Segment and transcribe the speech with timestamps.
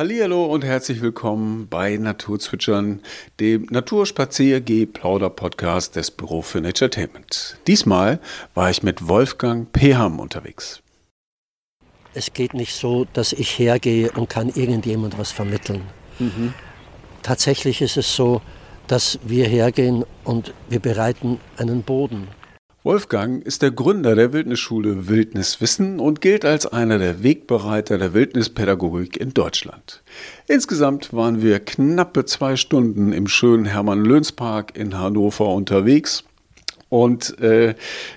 [0.00, 3.02] Hallihallo und herzlich willkommen bei Naturzwitschern,
[3.38, 7.58] dem Naturspaziergeh-Plauder-Podcast des Büro für Naturetainment.
[7.66, 8.18] Diesmal
[8.54, 10.80] war ich mit Wolfgang Peham unterwegs.
[12.14, 15.82] Es geht nicht so, dass ich hergehe und kann irgendjemand was vermitteln.
[16.18, 16.54] Mhm.
[17.22, 18.40] Tatsächlich ist es so,
[18.86, 22.28] dass wir hergehen und wir bereiten einen Boden
[22.82, 29.18] Wolfgang ist der Gründer der Wildnisschule Wildniswissen und gilt als einer der Wegbereiter der Wildnispädagogik
[29.18, 30.02] in Deutschland.
[30.46, 36.24] Insgesamt waren wir knappe zwei Stunden im schönen Hermann-Löns-Park in Hannover unterwegs.
[36.88, 37.74] Und äh,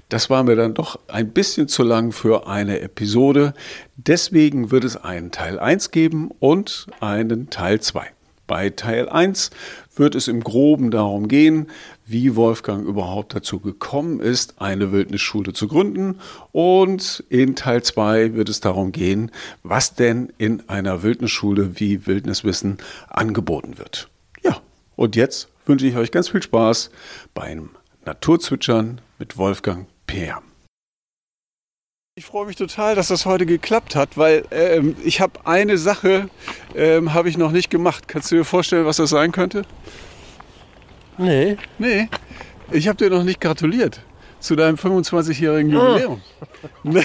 [0.07, 3.55] das war mir dann doch ein bisschen zu lang für eine Episode.
[3.97, 8.07] Deswegen wird es einen Teil 1 geben und einen Teil 2.
[8.47, 9.51] Bei Teil 1
[9.95, 11.67] wird es im groben darum gehen,
[12.05, 16.19] wie Wolfgang überhaupt dazu gekommen ist, eine Wildnisschule zu gründen.
[16.51, 19.31] Und in Teil 2 wird es darum gehen,
[19.63, 22.77] was denn in einer Wildnisschule wie Wildniswissen
[23.09, 24.09] angeboten wird.
[24.43, 24.61] Ja,
[24.95, 26.91] und jetzt wünsche ich euch ganz viel Spaß
[27.33, 27.69] beim
[28.05, 30.41] Naturzwitschern mit Wolfgang Peer.
[32.15, 36.29] Ich freue mich total, dass das heute geklappt hat, weil ähm, ich habe eine Sache
[36.75, 38.07] ähm, habe ich noch nicht gemacht.
[38.07, 39.63] Kannst du dir vorstellen, was das sein könnte?
[41.17, 41.57] Nee.
[41.77, 42.09] Nee.
[42.71, 44.01] Ich habe dir noch nicht gratuliert
[44.39, 45.87] zu deinem 25-jährigen ah.
[45.87, 46.21] Jubiläum.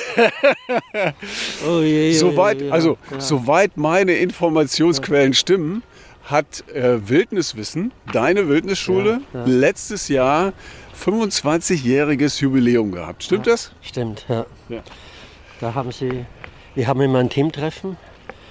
[1.68, 3.20] oh je, je, soweit, also ja.
[3.20, 5.82] soweit meine Informationsquellen stimmen,
[6.24, 9.46] hat äh, Wildniswissen, deine Wildnisschule, ja, ja.
[9.46, 10.52] letztes Jahr
[11.00, 13.22] 25-jähriges Jubiläum gehabt.
[13.22, 13.72] Stimmt das?
[13.82, 14.44] Stimmt, ja.
[14.68, 14.82] Ja.
[15.60, 16.26] Da haben sie,
[16.74, 17.96] wir haben immer ein Teamtreffen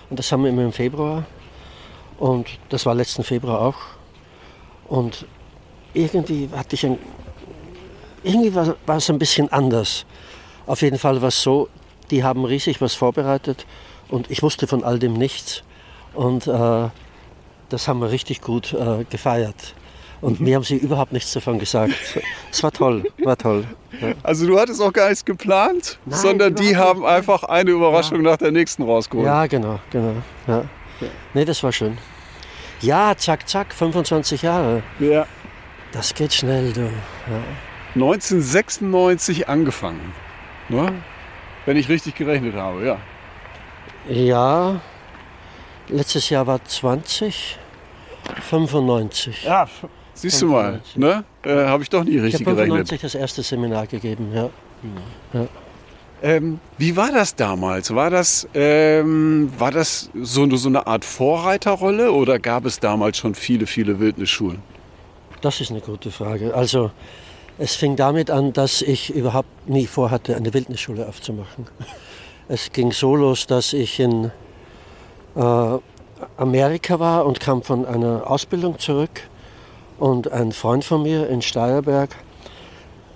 [0.10, 1.26] und das haben wir immer im Februar.
[2.18, 3.78] Und das war letzten Februar auch.
[4.88, 5.28] Und
[5.98, 6.98] irgendwie hatte ich ein,
[8.24, 10.06] irgendwie war, war es ein bisschen anders.
[10.66, 11.70] Auf jeden Fall war es so,
[12.12, 13.66] die haben riesig was vorbereitet
[14.10, 15.64] und ich wusste von all dem nichts.
[16.14, 16.90] Und äh,
[17.70, 19.76] das haben wir richtig gut äh, gefeiert.
[20.20, 21.94] Und mir haben sie überhaupt nichts davon gesagt.
[22.52, 23.66] Es war toll, war toll.
[24.02, 24.14] Ja.
[24.24, 27.10] Also du hattest auch gar nichts geplant, Nein, sondern die haben nicht.
[27.10, 28.32] einfach eine Überraschung ja.
[28.32, 29.28] nach der nächsten rausgeholt.
[29.28, 30.14] Ja, genau, genau.
[30.48, 30.64] Ja.
[31.02, 31.08] ja.
[31.34, 31.98] Nee, das war schön.
[32.82, 34.84] Ja, zack, zack, 25 Jahre.
[35.00, 35.26] Ja.
[35.92, 36.82] Das geht schnell, du.
[36.82, 37.44] Ja.
[37.96, 40.14] 1996 angefangen,
[40.70, 40.94] ne?
[41.66, 42.98] wenn ich richtig gerechnet habe, ja.
[44.08, 44.80] Ja,
[45.90, 47.58] letztes Jahr war 20,
[48.50, 49.44] 95.
[49.44, 49.68] Ja,
[50.14, 51.24] Siehst du mal, ne?
[51.44, 52.88] Äh, Habe ich doch nie richtig ich gerechnet.
[52.88, 54.50] Ich habe das erste Seminar gegeben, ja.
[55.34, 55.48] ja.
[56.24, 57.94] Ähm, wie war das damals?
[57.94, 63.36] War das, ähm, war das so, so eine Art Vorreiterrolle oder gab es damals schon
[63.36, 64.60] viele, viele Wildnisschulen?
[65.42, 66.54] Das ist eine gute Frage.
[66.56, 66.92] Also
[67.60, 71.68] es fing damit an, dass ich überhaupt nie vorhatte, eine Wildnisschule aufzumachen.
[72.50, 74.32] Es ging so los, dass ich in
[75.36, 75.78] äh,
[76.38, 79.22] Amerika war und kam von einer Ausbildung zurück
[80.00, 82.16] und ein Freund von mir in Steierberg,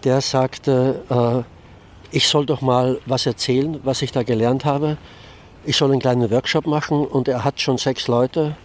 [0.04, 4.98] der sagte, äh, ich soll doch mal was erzählen, was ich da gelernt habe.
[5.64, 8.58] Ich soll einen kleinen Workshop machen und er hat schon sechs Leute.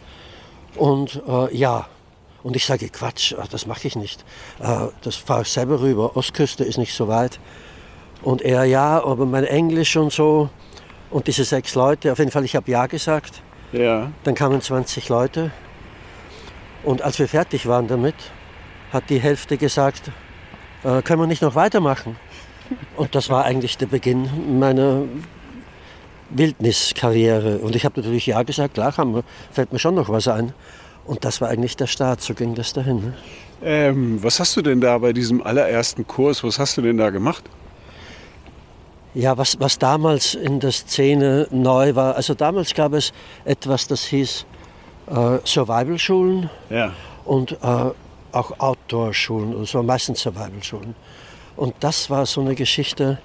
[0.75, 1.87] Und äh, ja,
[2.47, 4.25] und ich sage, Quatsch, äh, das mache ich nicht.
[4.61, 6.17] Äh, das fahre ich selber rüber.
[6.17, 7.41] Ostküste ist nicht so weit.
[8.23, 10.49] Und er, ja, aber mein Englisch und so.
[11.11, 13.43] Und diese sechs Leute, auf jeden Fall, ich habe Ja gesagt.
[13.73, 14.13] Ja.
[14.23, 15.51] Dann kamen 20 Leute.
[16.85, 18.15] Und als wir fertig waren damit,
[18.93, 20.13] hat die Hälfte gesagt,
[20.85, 22.17] äh, können wir nicht noch weitermachen?
[22.97, 25.03] Und das war eigentlich der Beginn meiner
[26.31, 27.59] Wildniskarriere.
[27.59, 30.53] Und ich habe natürlich ja gesagt, klar, haben fällt mir schon noch was ein.
[31.07, 32.97] Und das war eigentlich der Start, so ging das dahin.
[32.97, 33.15] Ne?
[33.63, 37.11] Ähm, was hast du denn da bei diesem allerersten Kurs, was hast du denn da
[37.11, 37.45] gemacht?
[39.15, 43.13] Ja, was, was damals in der Szene neu war, also damals gab es
[43.45, 44.45] etwas, das hieß
[45.07, 46.93] äh, Survival-Schulen ja.
[47.25, 47.57] und äh,
[48.33, 50.95] auch Outdoor-Schulen, waren meistens Survival-Schulen.
[51.57, 53.19] Und das war so eine Geschichte,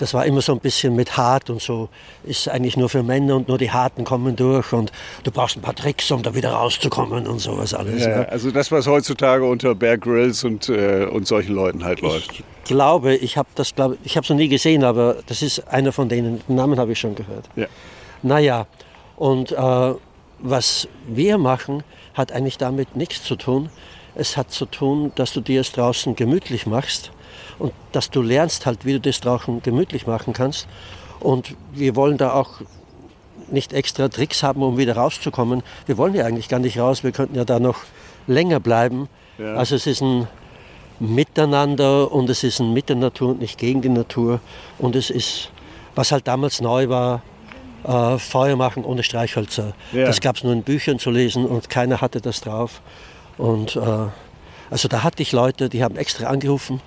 [0.00, 1.90] das war immer so ein bisschen mit hart und so,
[2.24, 4.90] ist eigentlich nur für Männer und nur die Harten kommen durch und
[5.24, 8.02] du brauchst ein paar Tricks, um da wieder rauszukommen und sowas alles.
[8.02, 8.22] Ja, ja.
[8.22, 12.30] Also das, was heutzutage unter Bear Grylls und, äh, und solchen Leuten halt läuft.
[12.32, 15.68] Ich glaube, ich habe das, glaube ich habe es noch nie gesehen, aber das ist
[15.68, 17.44] einer von denen, den Namen habe ich schon gehört.
[17.56, 17.66] Ja.
[18.22, 18.66] Naja,
[19.16, 19.94] und äh,
[20.38, 21.82] was wir machen,
[22.14, 23.68] hat eigentlich damit nichts zu tun.
[24.14, 27.12] Es hat zu tun, dass du dir es draußen gemütlich machst
[27.60, 30.66] und dass du lernst halt, wie du das draußen gemütlich machen kannst.
[31.20, 32.62] Und wir wollen da auch
[33.50, 35.62] nicht extra Tricks haben, um wieder rauszukommen.
[35.86, 37.78] Wir wollen ja eigentlich gar nicht raus, wir könnten ja da noch
[38.26, 39.08] länger bleiben.
[39.38, 39.54] Ja.
[39.54, 40.26] Also es ist ein
[40.98, 44.40] Miteinander und es ist ein mit der Natur und nicht gegen die Natur.
[44.78, 45.50] Und es ist,
[45.94, 47.22] was halt damals neu war,
[47.84, 49.74] äh, Feuer machen ohne Streichhölzer.
[49.92, 50.06] Ja.
[50.06, 52.80] Das gab es nur in Büchern zu lesen und keiner hatte das drauf.
[53.36, 53.80] Und äh,
[54.70, 56.80] also da hatte ich Leute, die haben extra angerufen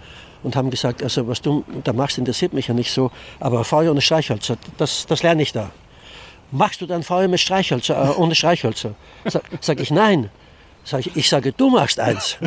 [0.43, 3.91] und haben gesagt, also was du da machst, interessiert mich ja nicht so, aber Feuer
[3.91, 5.71] ohne Streichhölzer, das, das lerne ich da.
[6.51, 8.93] Machst du dann Feuer mit Streichhölzer, äh, ohne Streichhölzer?
[9.25, 10.29] Sag, sag ich, nein.
[10.83, 12.37] Sag ich, ich sage, du machst eins.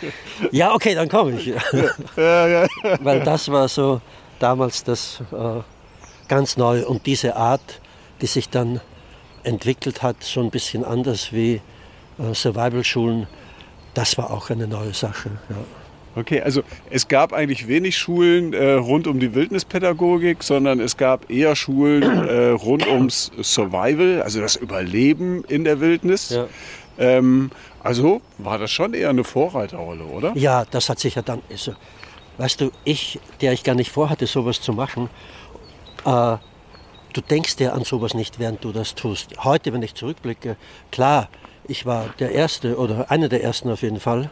[0.50, 1.52] ja, okay, dann komme ich.
[2.16, 4.00] Weil das war so
[4.38, 5.60] damals das äh,
[6.26, 7.80] ganz neu und diese Art,
[8.20, 8.80] die sich dann
[9.44, 11.60] entwickelt hat, so ein bisschen anders wie
[12.18, 13.26] äh, Survival-Schulen,
[13.94, 15.30] das war auch eine neue Sache.
[15.50, 15.56] Ja.
[16.14, 21.30] Okay, also es gab eigentlich wenig Schulen äh, rund um die Wildnispädagogik, sondern es gab
[21.30, 26.30] eher Schulen äh, rund ums Survival, also das Überleben in der Wildnis.
[26.30, 26.46] Ja.
[26.98, 27.50] Ähm,
[27.82, 30.32] also war das schon eher eine Vorreiterrolle, oder?
[30.36, 31.42] Ja, das hat sich ja dann.
[31.50, 31.74] Also,
[32.36, 35.08] weißt du, ich, der ich gar nicht vorhatte, sowas zu machen,
[36.04, 36.36] äh,
[37.12, 39.30] du denkst dir an sowas nicht, während du das tust.
[39.42, 40.56] Heute, wenn ich zurückblicke,
[40.90, 41.28] klar,
[41.66, 44.30] ich war der Erste oder einer der Ersten auf jeden Fall.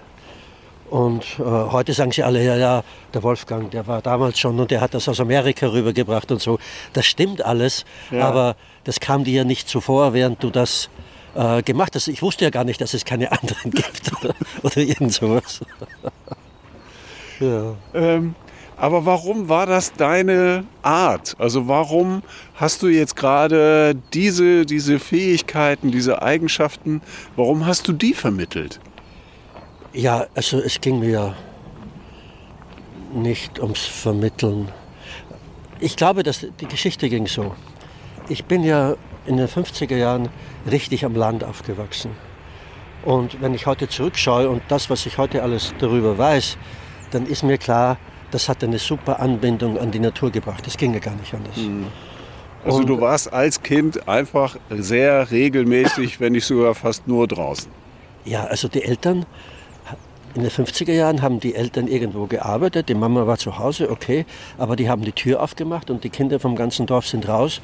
[0.91, 2.83] Und äh, heute sagen sie alle, ja, ja,
[3.15, 6.59] der Wolfgang, der war damals schon und der hat das aus Amerika rübergebracht und so.
[6.93, 8.27] Das stimmt alles, Ja.
[8.27, 10.91] aber das kam dir ja nicht zuvor, während du das
[11.37, 12.09] äh, gemacht hast.
[12.09, 14.35] Ich wusste ja gar nicht, dass es keine anderen gibt oder,
[14.65, 15.61] oder irgend sowas.
[17.41, 17.75] ja.
[17.95, 18.35] Ähm,
[18.77, 21.37] aber warum war das deine Art?
[21.39, 22.23] Also warum
[22.55, 27.03] hast du jetzt gerade diese, diese Fähigkeiten, diese Eigenschaften,
[27.37, 28.81] warum hast du die vermittelt?
[29.93, 31.35] Ja, also es ging mir
[33.13, 34.69] nicht ums Vermitteln.
[35.81, 37.55] Ich glaube, dass die Geschichte ging so.
[38.29, 38.95] Ich bin ja
[39.27, 40.29] in den 50er Jahren
[40.71, 42.13] richtig am Land aufgewachsen.
[43.05, 46.57] Und wenn ich heute zurückschaue und das, was ich heute alles darüber weiß,
[47.11, 47.97] dann ist mir klar,
[48.31, 50.65] das hat eine super Anbindung an die Natur gebracht.
[50.67, 51.57] Das ging ja gar nicht anders.
[52.65, 57.73] Also Und- du warst als Kind einfach sehr regelmäßig, wenn nicht sogar fast nur draußen.
[58.27, 59.25] Ja, also die Eltern,
[60.35, 64.25] in den 50er Jahren haben die Eltern irgendwo gearbeitet, die Mama war zu Hause, okay,
[64.59, 67.61] aber die haben die Tür aufgemacht und die Kinder vom ganzen Dorf sind raus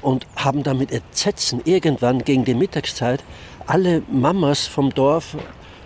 [0.00, 3.22] und haben damit Entsetzen irgendwann gegen die Mittagszeit
[3.66, 5.36] alle Mamas vom Dorf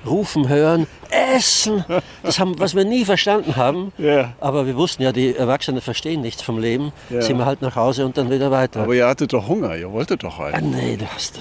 [0.06, 0.86] rufen hören,
[1.34, 1.84] Essen!
[2.22, 3.92] Das haben, was wir nie verstanden haben.
[3.98, 4.34] Ja.
[4.38, 6.92] Aber wir wussten ja, die Erwachsenen verstehen nichts vom Leben.
[7.10, 7.22] Ja.
[7.22, 8.82] Sind wir halt nach Hause und dann wieder weiter.
[8.82, 10.64] Aber ihr hattet doch Hunger, ihr wolltet doch Ah, halt.
[10.64, 11.40] nee, du hast.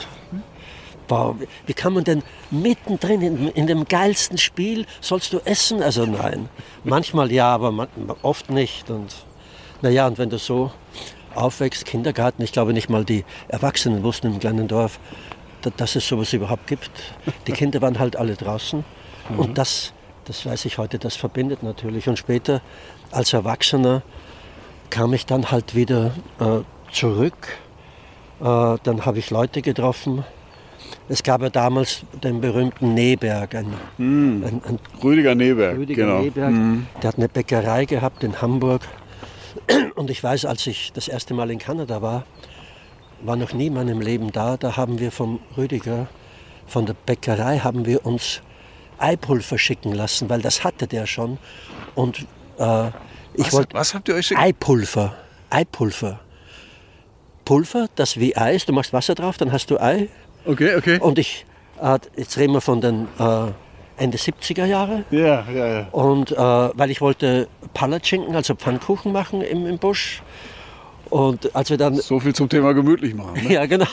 [1.08, 1.36] Boah,
[1.68, 5.82] wie- kann man denn mittendrin in, in dem geilsten Spiel sollst du essen?
[5.84, 6.50] Also nein.
[6.84, 7.88] Manchmal ja, aber man,
[8.24, 8.90] oft nicht.
[8.90, 9.14] Und
[9.82, 10.72] naja, und wenn du so
[11.36, 15.00] aufwächst, Kindergarten, ich glaube nicht mal die Erwachsenen wussten im kleinen Dorf,
[15.62, 16.90] da- dass es sowas überhaupt gibt.
[17.48, 18.84] Die Kinder waren halt alle draußen.
[19.38, 19.92] Und das,
[20.26, 22.08] das weiß ich heute, das verbindet natürlich.
[22.08, 22.62] Und später
[23.12, 24.02] als Erwachsener
[24.90, 26.60] kam ich dann halt wieder äh,
[26.92, 27.58] zurück.
[28.40, 30.24] Äh, dann habe ich Leute getroffen.
[31.08, 36.22] Es gab ja damals den berühmten Neberg, ein, ein, ein Rüdiger Neberg, Rüdiger genau.
[36.22, 36.54] Neberg.
[37.02, 38.82] Der hat eine Bäckerei gehabt in Hamburg.
[39.96, 42.26] Und ich weiß, als ich das erste Mal in Kanada war,
[43.22, 44.58] war noch nie in meinem Leben da.
[44.58, 46.08] Da haben wir vom Rüdiger,
[46.68, 48.42] von der Bäckerei, haben wir uns
[48.98, 51.38] Eipulver schicken lassen, weil das hatte der schon.
[51.94, 52.26] Und
[52.58, 52.88] äh,
[53.34, 54.42] ich Was, wollte was habt ihr euch schicken?
[54.42, 55.16] Eipulver.
[55.50, 56.20] Eipulver.
[57.44, 58.68] Pulver, das wie Ei ist.
[58.68, 60.10] Du machst Wasser drauf, dann hast du Ei.
[60.46, 61.00] Okay, okay.
[61.00, 61.46] Und ich,
[61.82, 63.52] äh, jetzt reden wir von den äh,
[63.98, 65.06] Ende 70er Jahre.
[65.12, 65.88] Ja, ja, ja.
[65.92, 70.22] Und äh, weil ich wollte Palatschinken, also Pfannkuchen machen im, im Busch.
[71.10, 73.44] Und als wir dann, So viel zum Thema gemütlich machen.
[73.44, 73.54] Ne?
[73.54, 73.88] ja genau,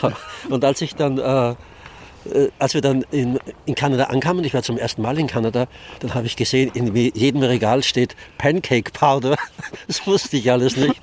[0.48, 4.62] und als ich dann, äh, äh, als wir dann in, in Kanada ankamen, ich war
[4.62, 5.66] zum ersten Mal in Kanada,
[6.00, 9.36] dann habe ich gesehen, in jedem Regal steht Pancake Powder.
[9.86, 11.00] Das wusste ich alles nicht.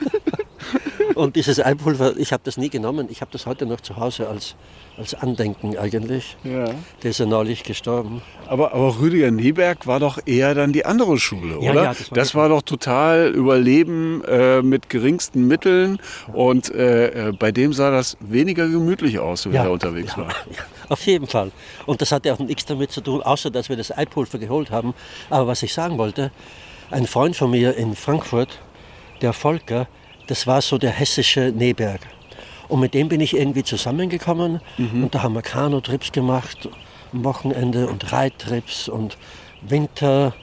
[1.15, 3.07] Und dieses Eipulver, ich habe das nie genommen.
[3.09, 4.55] Ich habe das heute noch zu Hause als,
[4.97, 6.37] als Andenken eigentlich.
[6.43, 6.65] Ja.
[7.03, 8.21] Der ist ja neulich gestorben.
[8.47, 11.73] Aber, aber Rüdiger Neberg war doch eher dann die andere Schule, oder?
[11.73, 15.99] ja, das war das war doch total Überleben äh, mit geringsten Mitteln.
[16.33, 20.29] Und äh, äh, bei dem sah das weniger gemütlich aus, wenn er unterwegs war.
[20.49, 21.51] Ja, auf jeden Fall.
[21.85, 24.93] Und das hatte auch nichts damit zu tun, außer dass wir das Eipulver geholt haben.
[25.29, 26.31] Aber was ich sagen wollte,
[26.91, 28.59] ein Freund von mir in Frankfurt,
[29.21, 29.87] der Volker,
[30.29, 32.01] das war so der hessische Neberg.
[32.67, 36.69] Und mit dem bin ich irgendwie zusammengekommen und da haben wir Kanu-Trips gemacht
[37.11, 39.17] am Wochenende und Reittrips und
[39.61, 40.33] Winter.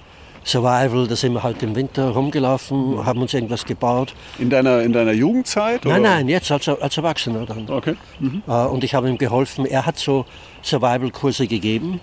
[0.44, 4.14] Survival, da sind wir halt im Winter rumgelaufen, haben uns irgendwas gebaut.
[4.38, 5.84] In deiner, in deiner Jugendzeit?
[5.84, 6.10] Nein, oder?
[6.10, 7.68] nein, jetzt als, als Erwachsener dann.
[7.68, 7.96] Okay.
[8.20, 8.44] Mhm.
[8.46, 9.66] Äh, und ich habe ihm geholfen.
[9.66, 10.24] Er hat so
[10.62, 12.00] Survival-Kurse gegeben.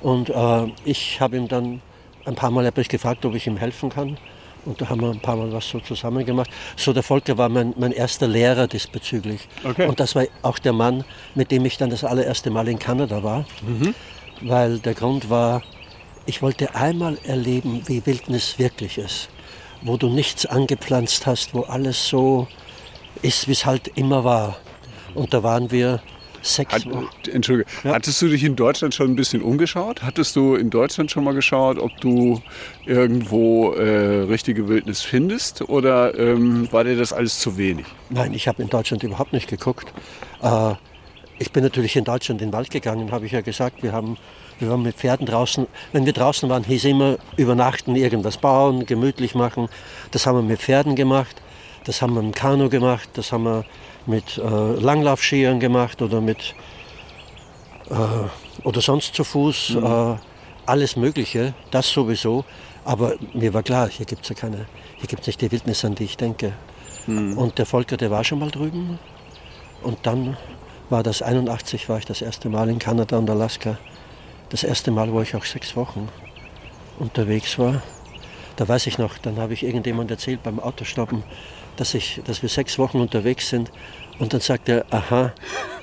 [0.00, 1.80] Und äh, ich habe ihm dann
[2.24, 4.16] ein paar Mal ich gefragt, ob ich ihm helfen kann.
[4.64, 6.50] Und da haben wir ein paar Mal was so zusammen gemacht.
[6.76, 9.48] So, der Volker war mein, mein erster Lehrer diesbezüglich.
[9.64, 9.86] Okay.
[9.86, 11.04] Und das war auch der Mann,
[11.34, 13.44] mit dem ich dann das allererste Mal in Kanada war.
[14.40, 15.62] Weil der Grund war,
[16.26, 19.28] ich wollte einmal erleben, wie Wildnis wirklich ist.
[19.82, 22.46] Wo du nichts angepflanzt hast, wo alles so
[23.22, 24.56] ist, wie es halt immer war.
[25.14, 26.00] Und da waren wir
[26.42, 26.86] sechs Hat.
[27.30, 30.02] Entschuldige, hattest du dich in Deutschland schon ein bisschen umgeschaut?
[30.02, 32.40] Hattest du in Deutschland schon mal geschaut, ob du
[32.84, 35.62] irgendwo äh, richtige Wildnis findest?
[35.68, 37.86] Oder ähm, war dir das alles zu wenig?
[38.10, 39.92] Nein, ich habe in Deutschland überhaupt nicht geguckt.
[40.42, 40.74] Äh,
[41.38, 43.82] ich bin natürlich in Deutschland in den Wald gegangen, habe ich ja gesagt.
[43.82, 44.16] Wir, haben,
[44.58, 45.66] wir waren mit Pferden draußen.
[45.92, 49.68] Wenn wir draußen waren, hieß immer übernachten, irgendwas bauen, gemütlich machen.
[50.12, 51.42] Das haben wir mit Pferden gemacht,
[51.84, 53.64] das haben wir im Kanu gemacht, das haben wir
[54.06, 56.54] mit äh, Langlaufskiern gemacht oder mit
[57.90, 59.76] äh, oder sonst zu Fuß.
[59.76, 60.14] Äh,
[60.64, 62.44] alles Mögliche, das sowieso.
[62.84, 64.66] Aber mir war klar, hier gibt es ja keine,
[64.96, 66.52] hier gibt es nicht die Wildnis, an die ich denke.
[67.06, 68.98] Und der Volker, der war schon mal drüben.
[69.82, 70.36] Und dann
[70.88, 73.76] war das 81, war ich das erste Mal in Kanada und Alaska.
[74.50, 76.08] Das erste Mal, wo ich auch sechs Wochen
[76.98, 77.82] unterwegs war.
[78.56, 81.24] Da weiß ich noch, dann habe ich irgendjemand erzählt beim Autostoppen,
[81.76, 83.70] dass, ich, dass wir sechs Wochen unterwegs sind.
[84.18, 85.32] Und dann sagt er, aha.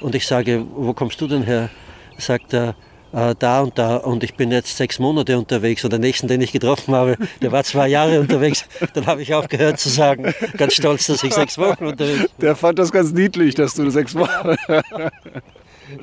[0.02, 1.70] Und ich sage, wo kommst du denn her?
[2.18, 2.76] Sagt er,
[3.12, 3.98] äh, da und da.
[3.98, 5.84] Und ich bin jetzt sechs Monate unterwegs.
[5.84, 8.66] Und der nächsten, den ich getroffen habe, der war zwei Jahre unterwegs.
[8.94, 12.30] Dann habe ich aufgehört zu sagen, ganz stolz, dass ich sechs Wochen unterwegs bin.
[12.42, 14.56] Der fand das ganz niedlich, dass du sechs Wochen.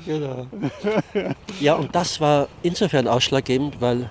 [0.04, 0.48] Genau.
[1.60, 4.10] Ja, und das war insofern ausschlaggebend, weil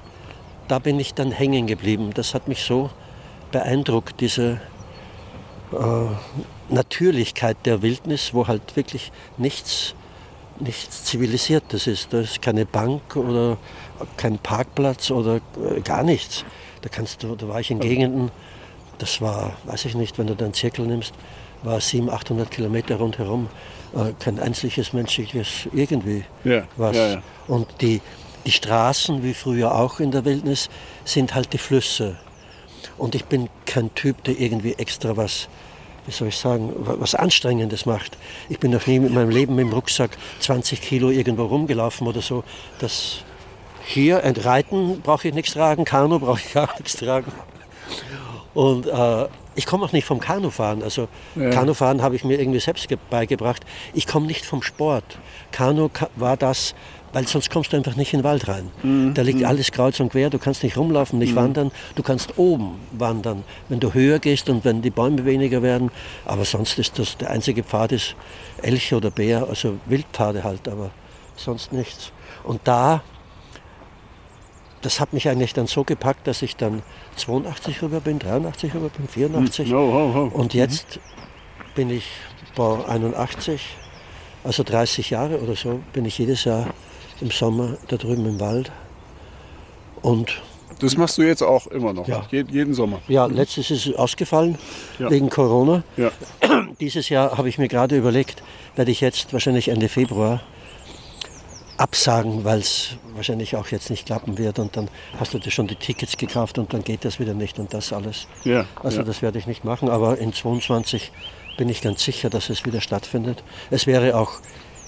[0.68, 2.12] da bin ich dann hängen geblieben.
[2.14, 2.90] Das hat mich so
[3.52, 4.62] beeindruckt, diese
[5.76, 9.94] äh, Natürlichkeit der Wildnis, wo halt wirklich nichts,
[10.60, 12.14] nichts Zivilisiertes ist.
[12.14, 13.58] Da ist keine Bank oder
[14.18, 16.44] kein Parkplatz oder äh, gar nichts.
[16.82, 18.32] Da, kannst du, da war ich in Gegenden,
[18.98, 21.14] das war, weiß ich nicht, wenn du den Zirkel nimmst,
[21.64, 23.50] war 700, 800 Kilometer rundherum,
[23.96, 26.96] äh, kein einziges menschliches irgendwie Ja, was.
[26.96, 27.22] ja, ja.
[27.48, 28.02] Und die,
[28.46, 30.70] die Straßen, wie früher auch in der Wildnis,
[31.04, 32.16] sind halt die Flüsse.
[32.98, 35.48] Und ich bin kein Typ, der irgendwie extra was,
[36.06, 38.18] wie soll ich sagen, wa- was Anstrengendes macht.
[38.50, 42.22] Ich bin noch nie mit meinem Leben mit dem Rucksack 20 Kilo irgendwo rumgelaufen oder
[42.22, 42.44] so.
[42.80, 43.20] Das
[43.86, 47.32] hier, ein Reiten brauche ich nichts tragen, Kanu brauche ich auch nichts tragen.
[48.54, 50.82] Und äh, ich komme auch nicht vom Kanufahren.
[50.84, 51.08] Also
[51.52, 53.64] Kanufahren habe ich mir irgendwie selbst ge- beigebracht.
[53.94, 55.04] Ich komme nicht vom Sport.
[55.52, 56.74] Kanu ka- war das,
[57.16, 58.70] weil sonst kommst du einfach nicht in den Wald rein.
[59.14, 60.30] Da liegt alles kreuz und quer.
[60.30, 61.72] Du kannst nicht rumlaufen, nicht wandern.
[61.96, 65.92] Du kannst oben wandern, wenn du höher gehst und wenn die Bäume weniger werden.
[66.26, 68.18] Aber sonst ist das der einzige Pfad ist
[68.62, 70.92] Elche oder Bär, also Wildpfade halt, aber
[71.38, 72.12] sonst nichts.
[72.44, 73.02] Und da
[74.82, 76.84] das hat mich eigentlich dann so gepackt, dass ich dann
[77.16, 79.74] 82 rüber bin, 83 rüber bin, 84.
[79.74, 80.38] Oh, oh, oh.
[80.38, 81.00] Und jetzt
[81.76, 82.08] bin ich
[82.56, 83.62] boah, 81,
[84.44, 86.74] also 30 Jahre oder so, bin ich jedes Jahr
[87.22, 88.72] im Sommer da drüben im Wald.
[90.02, 90.42] Und
[90.80, 92.26] Das machst du jetzt auch immer noch, Ja.
[92.32, 93.00] Je, jeden Sommer.
[93.08, 94.58] ja, letztes ist es ausgefallen
[95.00, 95.10] Ja.
[95.10, 95.84] wegen Corona.
[95.98, 96.12] Ja.
[96.82, 98.44] Dieses Jahr habe ich mir gerade überlegt,
[98.76, 100.42] werde ich jetzt wahrscheinlich Ende Februar
[101.78, 105.68] absagen, weil es wahrscheinlich auch jetzt nicht klappen wird und dann hast du dir schon
[105.68, 108.28] die Tickets gekauft und dann geht das wieder nicht und das alles.
[108.46, 111.12] Ja, Also das werde ich nicht machen, aber in 22
[111.58, 113.44] bin ich ganz sicher, dass es wieder stattfindet.
[113.72, 114.32] Es wäre auch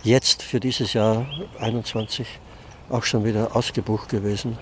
[0.03, 1.25] jetzt für dieses Jahr
[1.59, 2.27] 21
[2.89, 4.57] auch schon wieder ausgebucht gewesen.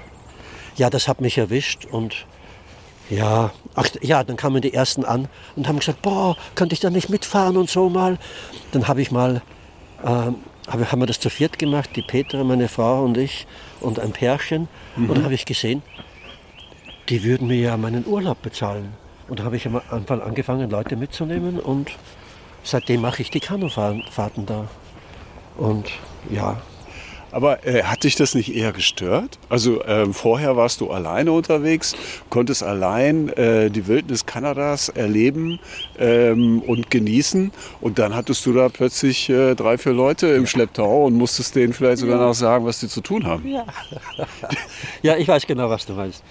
[0.75, 2.25] Ja, das hat mich erwischt und
[3.09, 6.89] ja, ach, ja, dann kamen die ersten an und haben gesagt, boah, könnte ich da
[6.89, 8.17] nicht mitfahren und so mal.
[8.71, 9.41] Dann habe ich mal,
[10.03, 10.37] ähm,
[10.67, 13.45] hab, haben wir das zu viert gemacht, die Petra, meine Frau und ich
[13.79, 14.67] und ein Pärchen.
[14.95, 15.83] Und dann habe ich gesehen,
[17.09, 18.93] die würden mir ja meinen Urlaub bezahlen.
[19.27, 21.91] Und da habe ich am Anfang angefangen, Leute mitzunehmen und
[22.63, 24.67] seitdem mache ich die Kanufahrten da.
[25.57, 25.89] Und
[26.29, 26.61] ja,
[27.35, 29.39] Aber äh, hat dich das nicht eher gestört?
[29.49, 31.93] Also ähm, vorher warst du alleine unterwegs,
[32.29, 35.59] konntest allein äh, die Wildnis Kanadas erleben
[35.99, 41.07] ähm, und genießen und dann hattest du da plötzlich äh, drei, vier Leute im Schlepptau
[41.07, 43.45] und musstest denen vielleicht sogar noch sagen, was die zu tun haben.
[45.01, 46.23] Ja, ich weiß genau, was du meinst.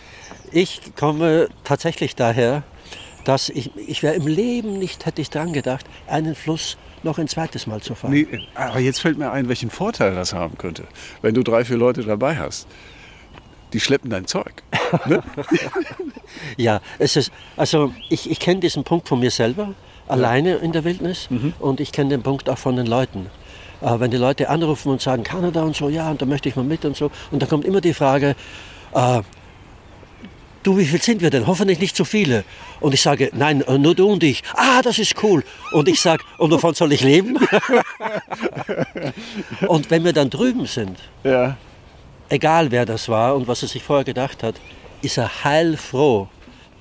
[0.52, 2.62] Ich komme tatsächlich daher,
[3.24, 7.28] dass ich, ich wäre im Leben nicht, hätte ich dran gedacht, einen Fluss noch ein
[7.28, 8.12] zweites Mal zu fahren.
[8.12, 10.84] Nee, aber jetzt fällt mir ein, welchen Vorteil das haben könnte,
[11.22, 12.66] wenn du drei, vier Leute dabei hast.
[13.72, 14.62] Die schleppen dein Zeug.
[15.06, 15.22] Ne?
[16.56, 19.74] Ja, es ist, also ich, ich kenne diesen Punkt von mir selber,
[20.08, 21.28] alleine in der Wildnis
[21.60, 23.26] und ich kenne den Punkt auch von den Leuten.
[23.80, 26.56] Äh, wenn die Leute anrufen und sagen, Kanada und so, ja, und da möchte ich
[26.56, 28.34] mal mit und so, und dann kommt immer die Frage,
[28.94, 29.22] äh,
[30.64, 31.46] du, wie viel sind wir denn?
[31.46, 32.42] Hoffentlich nicht zu viele.
[32.80, 34.42] Und ich sage, nein, äh, nur du und ich.
[34.54, 35.44] Ah, das ist cool.
[35.72, 37.38] Und ich sage, und wovon soll ich leben?
[39.68, 41.56] und wenn wir dann drüben sind, Ja.
[42.28, 44.56] egal wer das war und was er sich vorher gedacht hat,
[45.02, 46.28] ist er heilfroh,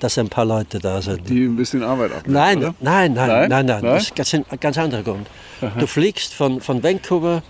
[0.00, 1.28] dass ein paar Leute da sind.
[1.28, 3.48] Die ein bisschen Arbeit abnehmen, Nein, nein, nein, Nein?
[3.48, 3.82] nein, nein?
[4.16, 5.26] Das ist ein ganz anderer Grund.
[5.78, 7.42] Du fliegst von, von Vancouver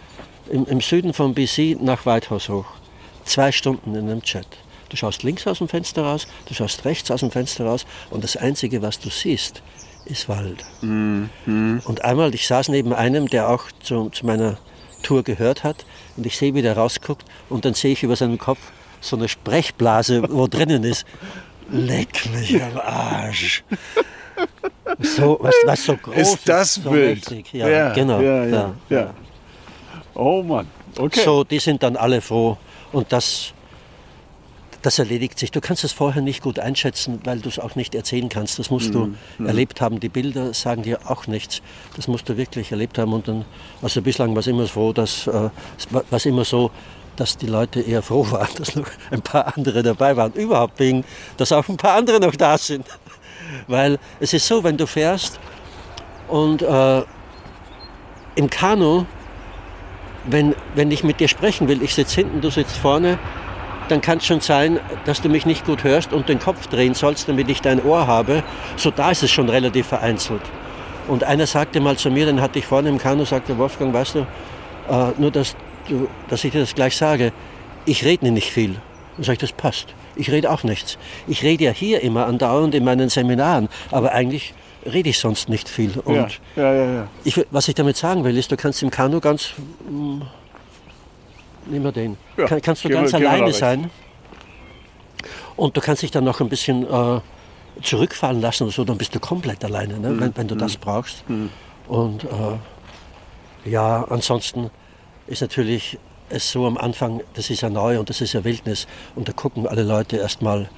[0.51, 2.67] im, im Süden von BC nach Whitehouse hoch.
[3.25, 4.47] Zwei Stunden in einem Jet.
[4.95, 8.23] Du schaust links aus dem Fenster raus, du schaust rechts aus dem Fenster raus und
[8.23, 9.61] das Einzige, was du siehst,
[10.05, 10.65] ist Wald.
[10.83, 14.57] Und einmal, ich saß neben einem, der auch zu, zu meiner
[15.03, 15.85] Tour gehört hat
[16.17, 18.61] und ich sehe, wie der rausguckt und dann sehe ich über seinem Kopf
[19.01, 21.05] so eine Sprechblase, wo drinnen ist.
[21.73, 23.65] Leck mich am Arsch.
[25.01, 27.29] So, was, was so groß Ist das so wild?
[27.29, 27.53] mächtig.
[27.53, 28.21] Ja, genau.
[28.21, 29.15] Ja, ja, ja.
[30.15, 30.69] Oh Mann.
[30.97, 31.25] Okay.
[31.25, 32.57] So, die sind dann alle froh
[32.93, 33.53] und das,
[34.85, 35.51] das erledigt sich.
[35.51, 38.59] Du kannst es vorher nicht gut einschätzen, weil du es auch nicht erzählen kannst.
[38.59, 39.99] Das musst Mhm, du erlebt haben.
[39.99, 41.63] Die Bilder sagen dir auch nichts.
[41.97, 43.15] Das musst du wirklich erlebt haben.
[43.15, 43.47] Und dann,
[43.81, 45.49] also bislang war es immer froh, dass, äh,
[46.11, 46.71] war's immer so,
[47.17, 50.35] dass die Leute eher froh waren, dass noch ein paar andere dabei waren.
[50.35, 51.03] Überhaupt wegen,
[51.39, 52.87] dass auch ein paar andere noch da sind.
[53.69, 55.41] Weil es ist so, wenn du fährst
[56.29, 57.03] und äh,
[58.35, 59.07] im Kanu
[60.27, 63.19] wenn, wenn ich mit dir sprechen will, ich sitze hinten, du sitzt vorne,
[63.89, 66.95] dann kann es schon sein, dass du mich nicht gut hörst und den Kopf drehen
[66.95, 68.43] sollst, damit ich dein Ohr habe.
[68.77, 70.43] So da ist es schon relativ vereinzelt.
[71.09, 74.15] Und einer sagte mal zu mir, den hatte ich vorne im Kanu, sagte Wolfgang, weißt
[74.15, 75.55] du, äh, nur dass,
[75.89, 77.33] du, dass ich dir das gleich sage,
[77.85, 78.77] ich rede nicht viel.
[79.17, 79.89] Und sage ich, das passt.
[80.17, 80.97] Ich rede auch nichts.
[81.27, 84.55] Ich rede ja hier immer andauernd in meinen Seminaren, aber eigentlich
[84.87, 85.93] rede ich sonst nicht viel.
[86.05, 89.21] Und ja, ja, ja, ich, was ich damit sagen will, ist, du kannst im Kanu
[89.21, 89.55] ganz.
[91.67, 92.17] Nimm mal den.
[92.37, 93.91] Ja, Kann, kannst du gehen wir- ganz gehen wir alleine sein.
[95.57, 97.21] Und du kannst dich dann noch ein bisschen äh,
[97.83, 100.19] zurückfallen lassen oder so, dann bist du komplett alleine, ne?
[100.21, 101.25] wenn, wenn du das brauchst.
[101.89, 104.71] Und äh, ja, ansonsten
[105.27, 105.99] ist natürlich
[106.29, 108.87] es so am Anfang, das ist ja neu und das ist ja Wildnis.
[109.15, 110.69] Und da gucken alle Leute erstmal.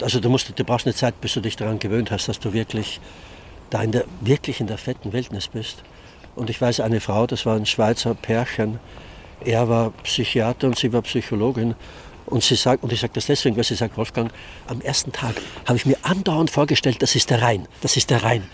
[0.00, 2.52] Also du, musst, du brauchst eine Zeit, bis du dich daran gewöhnt hast, dass du
[2.52, 3.00] wirklich
[3.70, 5.82] da in der, wirklich in der fetten Wildnis bist.
[6.34, 8.78] Und ich weiß, eine Frau, das war ein Schweizer Pärchen,
[9.44, 11.74] er war Psychiater und sie war Psychologin.
[12.26, 14.30] Und sie sagt, und ich sage das deswegen, weil sie sagt, Wolfgang,
[14.66, 15.34] am ersten Tag
[15.66, 18.44] habe ich mir andauernd vorgestellt, das ist der Rhein, das ist der Rhein.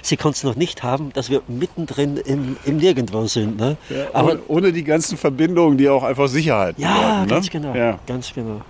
[0.00, 3.56] Sie konnte es noch nicht haben, dass wir mittendrin im, im Nirgendwo sind.
[3.58, 3.76] Ne?
[4.12, 7.20] Aber ohne, ohne die ganzen Verbindungen, die auch einfach Sicherheit ja, bedeuten.
[7.22, 7.26] Ne?
[7.26, 7.74] ganz genau.
[7.74, 7.98] Ja.
[8.06, 8.60] Ganz genau.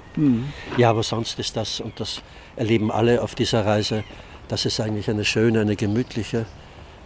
[0.78, 2.22] Ja, aber sonst ist das, und das
[2.56, 4.04] erleben alle auf dieser Reise,
[4.48, 6.46] dass es eigentlich eine schöne, eine gemütliche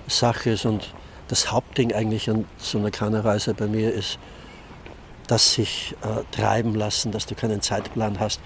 [0.07, 0.67] Sache ist.
[0.67, 0.95] Und
[1.27, 4.19] das Hauptding eigentlich an so einer Kanureise bei mir ist,
[5.31, 8.41] das sich äh, treiben lassen, dass du keinen Zeitplan hast.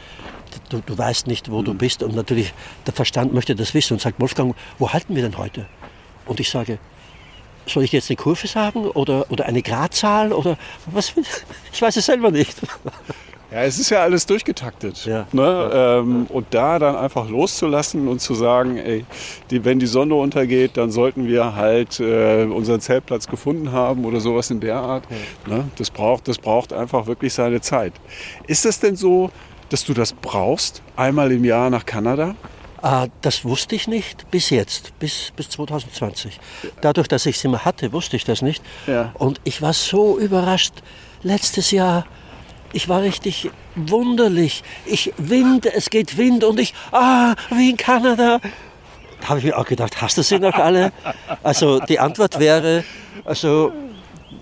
[0.69, 2.03] Du, du weißt nicht, wo du bist.
[2.03, 2.53] Und natürlich,
[2.87, 5.67] der Verstand möchte das wissen und sagt, Wolfgang, wo halten wir denn heute?
[6.27, 6.79] Und ich sage,
[7.67, 11.17] soll ich jetzt eine Kurve sagen oder, oder eine Gradzahl oder was?
[11.17, 11.25] will-
[11.73, 12.57] Ich weiß es selber nicht.
[13.55, 15.07] Ja, es ist ja alles durchgetaktet.
[15.07, 15.29] Ja.
[15.31, 15.71] Ne?
[15.73, 19.05] Ähm, und da dann einfach loszulassen und zu sagen, ey,
[19.49, 24.19] die, wenn die Sonne untergeht, dann sollten wir halt äh, unseren Zeltplatz gefunden haben oder
[24.19, 25.05] sowas in der Art.
[25.47, 25.69] Ne?
[25.77, 27.93] Das, braucht, das braucht einfach wirklich seine Zeit.
[28.49, 29.31] Ist es denn so,
[29.69, 32.35] dass du das brauchst, einmal im Jahr nach Kanada?
[32.83, 36.41] Ah, das wusste ich nicht bis jetzt, bis, bis 2020.
[36.81, 38.65] Dadurch, dass ich es immer hatte, wusste ich das nicht.
[38.89, 39.15] Ja.
[39.15, 40.75] Und ich war so überrascht.
[41.23, 42.05] Letztes Jahr,
[42.75, 44.63] ich war richtig wunderlich.
[44.85, 48.41] Ich Wind, es geht Wind und ich, ah, wie in Kanada.
[49.21, 50.93] Da habe ich mir auch gedacht, hast du sie noch alle?
[51.43, 52.85] Also die Antwort wäre,
[53.25, 53.73] also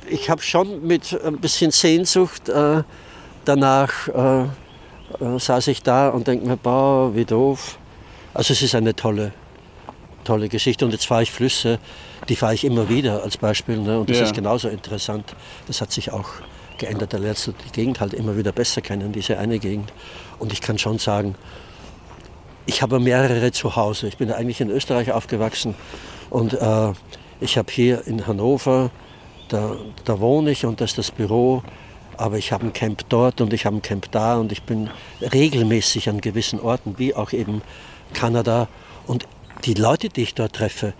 [0.09, 2.83] ich habe schon mit ein bisschen Sehnsucht äh,
[3.45, 7.79] danach äh, äh, saß ich da und denke mir, boah, wie doof.
[8.35, 9.33] Also es ist eine tolle,
[10.25, 10.85] tolle Geschichte.
[10.85, 11.79] Und jetzt fahre ich Flüsse,
[12.29, 13.77] die fahre ich immer wieder als Beispiel.
[13.79, 14.01] Ne?
[14.01, 14.25] Und das Ja.
[14.25, 15.35] ist genauso interessant.
[15.67, 16.29] Das hat sich auch
[16.83, 17.15] geändert.
[17.15, 19.93] Da lernst du die Gegend halt immer wieder besser kennen, diese eine Gegend.
[20.39, 21.35] Und ich kann schon sagen,
[22.67, 24.09] ich habe mehrere zu Hause.
[24.09, 25.75] Ich bin eigentlich in Österreich aufgewachsen
[26.31, 26.93] und äh,
[27.41, 28.91] ich habe hier in Hannover,
[29.49, 31.63] da, da wohne ich und das ist das Büro.
[32.17, 34.91] Aber ich habe ein Camp dort und ich habe ein Camp da und ich bin
[35.21, 37.63] regelmäßig an gewissen Orten, wie auch eben
[38.13, 38.69] Kanada.
[39.07, 39.27] Und
[39.65, 40.93] die Leute, die ich dort treffe,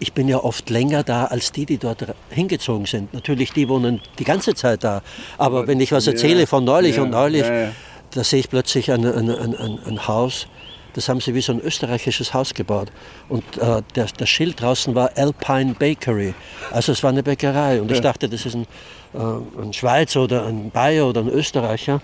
[0.00, 3.12] ich bin ja oft länger da als die, die dort hingezogen sind.
[3.14, 5.02] Natürlich, die wohnen die ganze Zeit da.
[5.36, 7.70] Aber wenn ich was erzähle von neulich ja, und neulich, ja, ja.
[8.12, 10.46] da sehe ich plötzlich ein, ein, ein, ein, Haus,
[10.94, 12.90] das haben sie wie so ein österreichisches Haus gebaut.
[13.28, 16.34] Und äh, der, das Schild draußen war Alpine Bakery.
[16.70, 17.80] Also es war eine Bäckerei.
[17.80, 18.66] Und ich dachte, das ist ein,
[19.14, 22.00] äh, ein Schweizer oder ein Bayer oder ein Österreicher.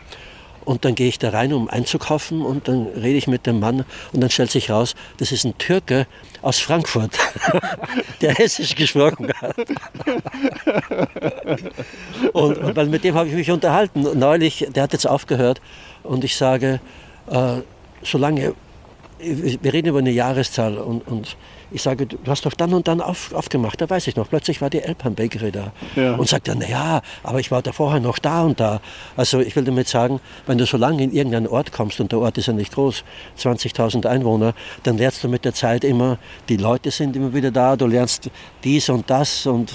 [0.64, 3.84] Und dann gehe ich da rein, um einzukaufen und dann rede ich mit dem Mann
[4.12, 6.06] und dann stellt sich raus, das ist ein Türke
[6.44, 7.18] aus Frankfurt,
[8.20, 9.56] der Hessisch gesprochen hat.
[12.34, 14.02] und weil mit dem habe ich mich unterhalten.
[14.18, 15.62] Neulich, der hat jetzt aufgehört
[16.02, 16.80] und ich sage,
[17.30, 17.62] äh,
[18.02, 18.54] solange,
[19.18, 21.36] wir reden über eine Jahreszahl und, und
[21.74, 24.28] ich sage, du hast doch dann und dann auf, aufgemacht, da weiß ich noch.
[24.28, 25.72] Plötzlich war die Elpan Bakery da.
[25.96, 26.14] Ja.
[26.14, 28.80] Und sagt dann, naja, aber ich war da vorher noch da und da.
[29.16, 32.20] Also ich will damit sagen, wenn du so lange in irgendeinen Ort kommst, und der
[32.20, 33.02] Ort ist ja nicht groß,
[33.36, 37.74] 20.000 Einwohner, dann lernst du mit der Zeit immer, die Leute sind immer wieder da,
[37.74, 38.30] du lernst
[38.62, 39.72] dies und das und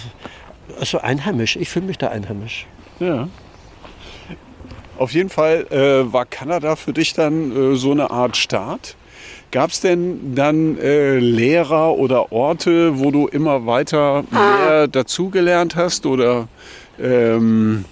[0.79, 1.57] also einheimisch.
[1.57, 2.65] Ich fühle mich da einheimisch.
[3.01, 3.27] Ja.
[4.97, 8.95] Auf jeden Fall äh, war Kanada für dich dann äh, so eine Art Start.
[9.51, 16.05] Gab es denn dann äh, Lehrer oder Orte, wo du immer weiter mehr dazugelernt hast?
[16.05, 16.47] Oder
[16.99, 17.85] ähm,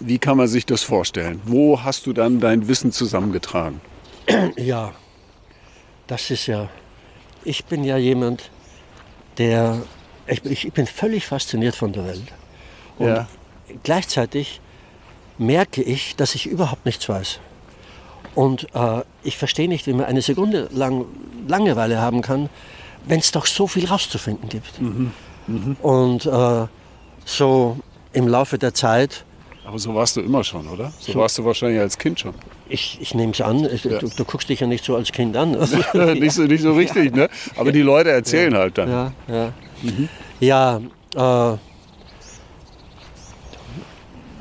[0.00, 1.40] wie kann man sich das vorstellen?
[1.44, 3.80] Wo hast du dann dein Wissen zusammengetragen?
[4.56, 4.92] Ja,
[6.06, 6.68] das ist ja.
[7.44, 8.50] Ich bin ja jemand,
[9.38, 9.80] der.
[10.26, 12.32] Ich, ich bin völlig fasziniert von der Welt.
[12.98, 13.26] Und ja.
[13.84, 14.60] gleichzeitig
[15.38, 17.40] merke ich, dass ich überhaupt nichts weiß.
[18.38, 21.06] Und äh, ich verstehe nicht, wie man eine Sekunde lang
[21.48, 22.48] Langeweile haben kann,
[23.04, 24.80] wenn es doch so viel rauszufinden gibt.
[24.80, 25.10] Mhm.
[25.48, 25.76] Mhm.
[25.82, 26.68] Und äh,
[27.24, 27.78] so
[28.12, 29.24] im Laufe der Zeit.
[29.64, 30.92] Aber so warst du immer schon, oder?
[31.00, 32.32] So, so warst du wahrscheinlich als Kind schon.
[32.68, 33.64] Ich, ich nehme es an.
[33.64, 33.98] Ja.
[33.98, 35.50] Du, du, guckst dich ja nicht so als Kind an.
[36.20, 37.28] nicht, so, nicht so richtig, ne?
[37.56, 38.60] Aber die Leute erzählen ja.
[38.60, 38.88] halt dann.
[38.88, 39.52] Ja, ja.
[39.82, 40.08] Mhm.
[40.38, 40.80] ja
[41.16, 41.58] äh,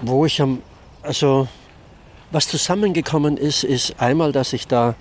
[0.03, 0.61] wo ich am.
[1.01, 1.47] Also
[2.31, 4.95] was zusammengekommen ist, ist einmal, dass ich da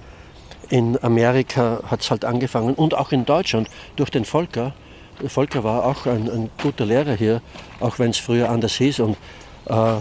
[0.68, 4.74] in Amerika hat es halt angefangen und auch in Deutschland durch den Volker.
[5.22, 7.40] Der Volker war auch ein, ein guter Lehrer hier,
[7.80, 9.16] auch wenn es früher anders hieß und
[9.66, 9.96] äh,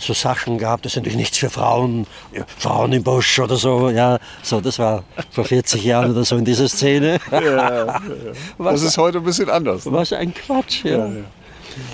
[0.00, 3.90] so Sachen gab, das ist natürlich nichts für Frauen, ja, Frauen im Busch oder so,
[3.90, 7.18] ja, so, das war vor 40 Jahren oder so in dieser Szene.
[7.30, 7.40] Ja,
[7.86, 8.00] ja,
[8.58, 9.86] das ist heute ein bisschen anders.
[9.86, 9.92] Ne?
[9.92, 11.08] Was ein Quatsch, ja.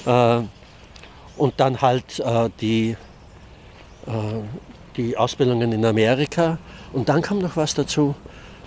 [0.07, 0.43] Äh,
[1.37, 2.97] und dann halt äh, die,
[4.07, 4.11] äh,
[4.97, 6.59] die Ausbildungen in Amerika.
[6.93, 8.15] Und dann kam noch was dazu.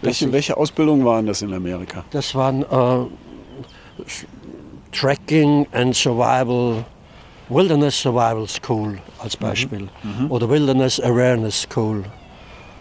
[0.01, 2.03] Welche, welche Ausbildungen waren das in Amerika?
[2.11, 3.05] Das waren äh,
[4.91, 6.85] Tracking and Survival,
[7.49, 9.43] Wilderness Survival School als mhm.
[9.43, 10.29] Beispiel mhm.
[10.29, 12.03] oder Wilderness Awareness School.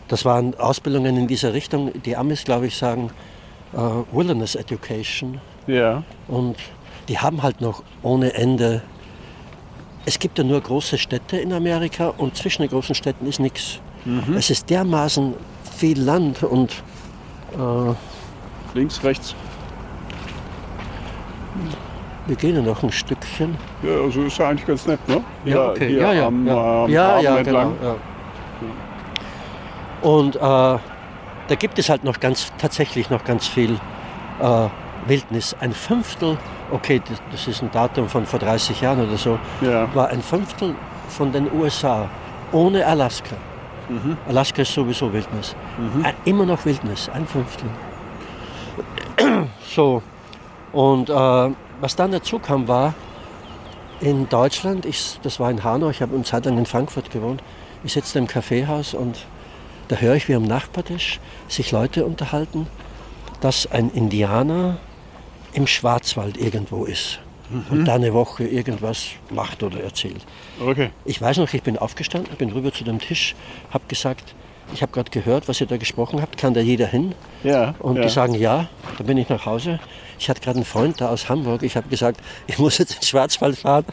[0.09, 1.91] Das waren Ausbildungen in dieser Richtung.
[2.05, 3.11] Die Amis, glaube ich, sagen
[3.73, 3.79] äh,
[4.13, 5.41] Wilderness Education.
[5.67, 6.03] Ja.
[6.29, 6.57] Und
[7.09, 8.83] die haben halt noch ohne Ende
[10.07, 13.81] es gibt ja nur große Städte in Amerika und zwischen den großen Städten ist nichts.
[14.05, 14.35] Mhm.
[14.37, 15.35] Es ist dermaßen
[15.77, 16.71] viel Land und.
[17.53, 17.95] Äh,
[18.75, 19.35] Links, rechts.
[22.27, 23.57] Wir gehen ja noch ein Stückchen.
[23.83, 25.23] Ja, also ist ja eigentlich ganz nett, ne?
[25.45, 25.97] Ja, okay.
[25.97, 26.85] ja, ja, am, ja.
[26.85, 27.73] Am ja, ja, genau.
[27.83, 27.97] Ja.
[30.03, 30.81] Und äh, da
[31.59, 33.79] gibt es halt noch ganz, tatsächlich noch ganz viel
[34.41, 34.69] äh,
[35.07, 35.57] Wildnis.
[35.59, 36.37] Ein Fünftel
[36.71, 39.93] okay, das, das, ist ein Datum von vor 30 Jahren oder so, ja.
[39.95, 40.75] war ein Fünftel
[41.09, 42.09] von den USA
[42.53, 43.37] ohne Alaska.
[43.89, 44.17] Mhm.
[44.29, 45.55] Alaska ist sowieso Wildnis.
[45.79, 46.05] Mhm.
[46.25, 47.69] Immer noch Wildnis, ein Fünftel.
[49.75, 50.03] so,
[50.73, 51.51] und äh,
[51.81, 52.95] was dann dazu kam, war
[54.01, 57.43] in Deutschland, ich, das war in Hanau, ich habe eine Zeit lang in Frankfurt gewohnt,
[57.85, 59.27] ich sitze im Kaffeehaus und
[59.89, 62.67] da höre ich, wie am Nachbartisch sich Leute unterhalten,
[63.41, 64.79] dass ein Indianer
[65.57, 67.19] im Schwarzwald irgendwo ist
[67.51, 67.65] mhm.
[67.71, 70.25] und da eine Woche irgendwas macht oder erzählt.
[70.61, 70.91] Okay.
[71.07, 73.35] Ich weiß noch, ich bin aufgestanden, bin rüber zu dem Tisch,
[73.71, 74.35] habe gesagt,
[74.75, 77.15] ich habe gerade gehört, was ihr da gesprochen habt, kann da jeder hin?
[77.45, 77.75] Ja.
[77.79, 78.03] Und ja.
[78.03, 79.79] die sagen ja, dann bin ich nach Hause.
[80.19, 81.63] Ich hatte gerade einen Freund da aus Hamburg.
[81.63, 83.85] Ich habe gesagt, ich muss jetzt in den Schwarzwald fahren.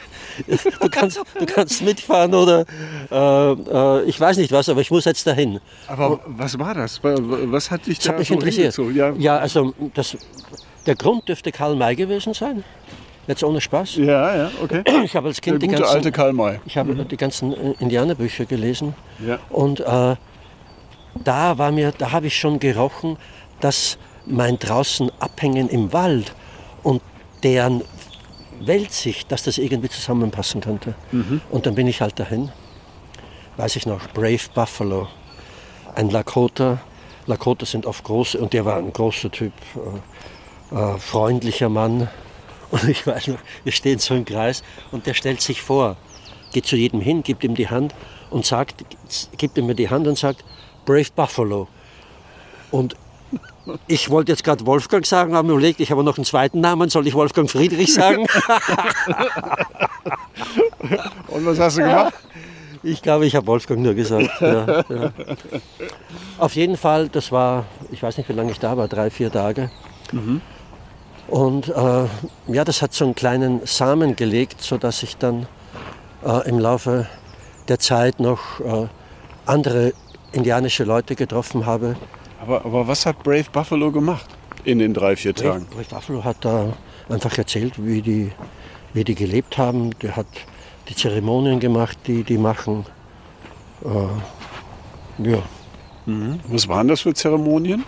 [0.82, 2.66] Du kannst, du kannst mitfahren oder
[3.12, 5.60] äh, äh, ich weiß nicht was, aber ich muss jetzt dahin.
[5.88, 7.00] Aber was war das?
[7.04, 8.78] Was hat dich das da hat mich so interessiert?
[8.94, 9.12] Ja.
[9.12, 10.18] ja, also das,
[10.86, 12.64] der Grund dürfte Karl May gewesen sein.
[13.28, 13.96] Jetzt ohne Spaß.
[13.96, 14.84] Ja, ja, okay.
[15.06, 16.60] Ich habe als Kind Der gute die ganzen, alte Karl May.
[16.66, 17.08] Ich habe mhm.
[17.08, 18.96] die ganzen äh, Indianerbücher gelesen.
[19.26, 19.40] Ja.
[19.50, 20.16] Und äh,
[21.24, 23.18] da war mir, da habe ich schon gerochen,
[23.62, 26.34] dass mein draußen Abhängen im Wald
[26.82, 27.02] und
[27.44, 27.84] deren
[28.60, 30.96] Weltsicht, dass das irgendwie zusammenpassen könnte.
[31.12, 31.42] Mhm.
[31.50, 32.50] Und dann bin ich halt dahin.
[33.58, 35.08] Weiß ich noch, Brave Buffalo,
[35.96, 36.80] ein Lakota.
[37.26, 39.54] Lakota sind oft große und der war ein großer Typ.
[39.76, 40.00] Äh,
[40.74, 42.10] äh, freundlicher Mann.
[42.72, 45.96] Und ich weiß noch, wir stehen so im Kreis und der stellt sich vor,
[46.52, 47.94] geht zu jedem hin, gibt ihm die Hand
[48.32, 48.84] und sagt,
[49.38, 50.44] gibt ihm die Hand und sagt,
[50.86, 51.68] Brave Buffalo.
[52.72, 52.96] Und
[53.88, 56.90] ich wollte jetzt gerade Wolfgang sagen, aber mir überlegt, ich habe noch einen zweiten Namen,
[56.90, 58.22] soll ich Wolfgang Friedrich sagen?
[61.28, 62.16] und was hast du gemacht?
[62.82, 64.30] Ich glaube, ich habe Wolfgang nur gesagt.
[64.42, 65.14] Ja, ja.
[66.38, 69.32] Auf jeden Fall, das war, ich weiß nicht, wie lange ich da war, drei, vier
[69.32, 69.72] Tage.
[70.12, 70.42] Mhm.
[71.28, 72.06] Und äh,
[72.48, 75.48] ja, das hat so einen kleinen Samen gelegt, sodass ich dann
[76.26, 77.08] äh, im Laufe
[77.68, 78.88] der Zeit noch äh,
[79.46, 79.94] andere
[80.32, 81.96] indianische Leute getroffen habe.
[82.42, 84.26] Aber, aber was hat Brave Buffalo gemacht
[84.66, 85.68] in den drei, vier Brave, Tagen?
[85.68, 86.74] Brave Buffalo hat da
[87.10, 88.32] einfach erzählt, wie die,
[88.94, 89.92] wie die gelebt haben.
[90.00, 90.28] Der hat
[90.90, 92.86] die Zeremonien gemacht, die die machen.
[93.84, 95.42] Äh, ja.
[96.06, 96.40] Mhm.
[96.48, 97.86] Was waren das für Zeremonien?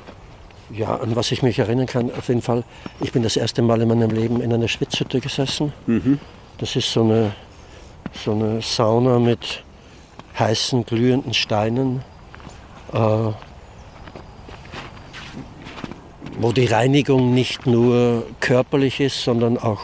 [0.72, 2.64] Ja, an was ich mich erinnern kann, auf jeden Fall,
[3.00, 5.74] ich bin das erste Mal in meinem Leben in einer Schwitzhütte gesessen.
[5.86, 6.20] Mhm.
[6.58, 7.34] Das ist so eine,
[8.14, 9.64] so eine Sauna mit
[10.38, 12.02] heißen, glühenden Steinen,
[12.94, 12.98] äh,
[16.40, 19.82] wo die Reinigung nicht nur körperlich ist, sondern auch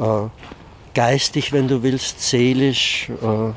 [0.00, 0.28] äh,
[0.94, 3.10] geistig, wenn du willst, seelisch.
[3.22, 3.52] Äh,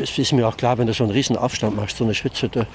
[0.00, 2.66] es ist mir auch klar, wenn du so einen riesen Aufstand machst, so eine Schwitzhütte,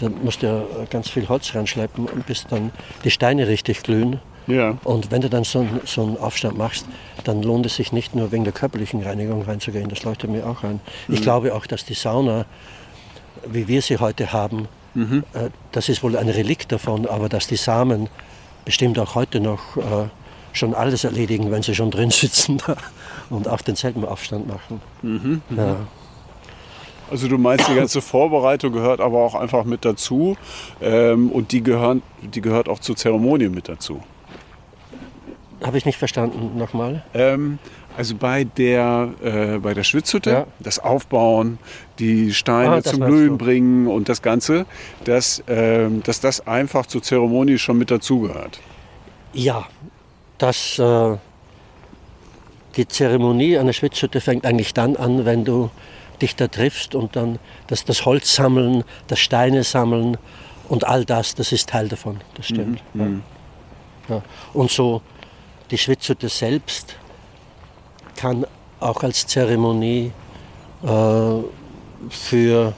[0.00, 2.70] dann musst du ja ganz viel Holz reinschleppen, bis dann
[3.04, 4.20] die Steine richtig glühen.
[4.46, 4.76] Ja.
[4.84, 6.86] Und wenn du dann so, so, einen Aufstand machst,
[7.24, 10.62] dann lohnt es sich nicht nur wegen der körperlichen Reinigung reinzugehen, das leuchtet mir auch
[10.62, 10.80] ein.
[11.08, 11.14] Mhm.
[11.14, 12.44] Ich glaube auch, dass die Sauna,
[13.46, 15.24] wie wir sie heute haben, mhm.
[15.32, 18.08] äh, das ist wohl ein Relikt davon, aber dass die Samen
[18.64, 20.08] bestimmt auch heute noch äh,
[20.52, 22.62] schon alles erledigen, wenn sie schon drin sitzen
[23.30, 24.80] und auch denselben Aufstand machen.
[25.02, 25.42] Mhm.
[25.56, 25.76] Ja.
[27.14, 30.36] Also du meinst, die ganze Vorbereitung gehört aber auch einfach mit dazu
[30.82, 34.00] ähm, und die, gehören, die gehört auch zur Zeremonie mit dazu.
[35.62, 37.04] Habe ich nicht verstanden, nochmal?
[37.14, 37.60] Ähm,
[37.96, 40.46] also bei der, äh, bei der Schwitzhütte, ja.
[40.58, 41.60] das Aufbauen,
[42.00, 44.66] die Steine ah, zum Glühen bringen und das Ganze,
[45.04, 48.58] dass, äh, dass das einfach zur Zeremonie schon mit dazugehört.
[49.32, 49.68] Ja,
[50.38, 51.16] das, äh,
[52.74, 55.70] die Zeremonie an der Schwitzhütte fängt eigentlich dann an, wenn du
[56.22, 60.16] dich da triffst und dann das, das Holz sammeln, das Steine sammeln
[60.68, 62.82] und all das, das ist Teil davon, das stimmt.
[62.94, 63.00] Mhm.
[63.00, 63.06] Ja.
[63.06, 63.22] Mhm.
[64.08, 64.22] Ja.
[64.52, 65.02] Und so
[65.70, 66.96] die Schwitzhütte selbst
[68.16, 68.46] kann
[68.80, 70.12] auch als Zeremonie
[70.82, 70.88] äh,
[72.10, 72.74] für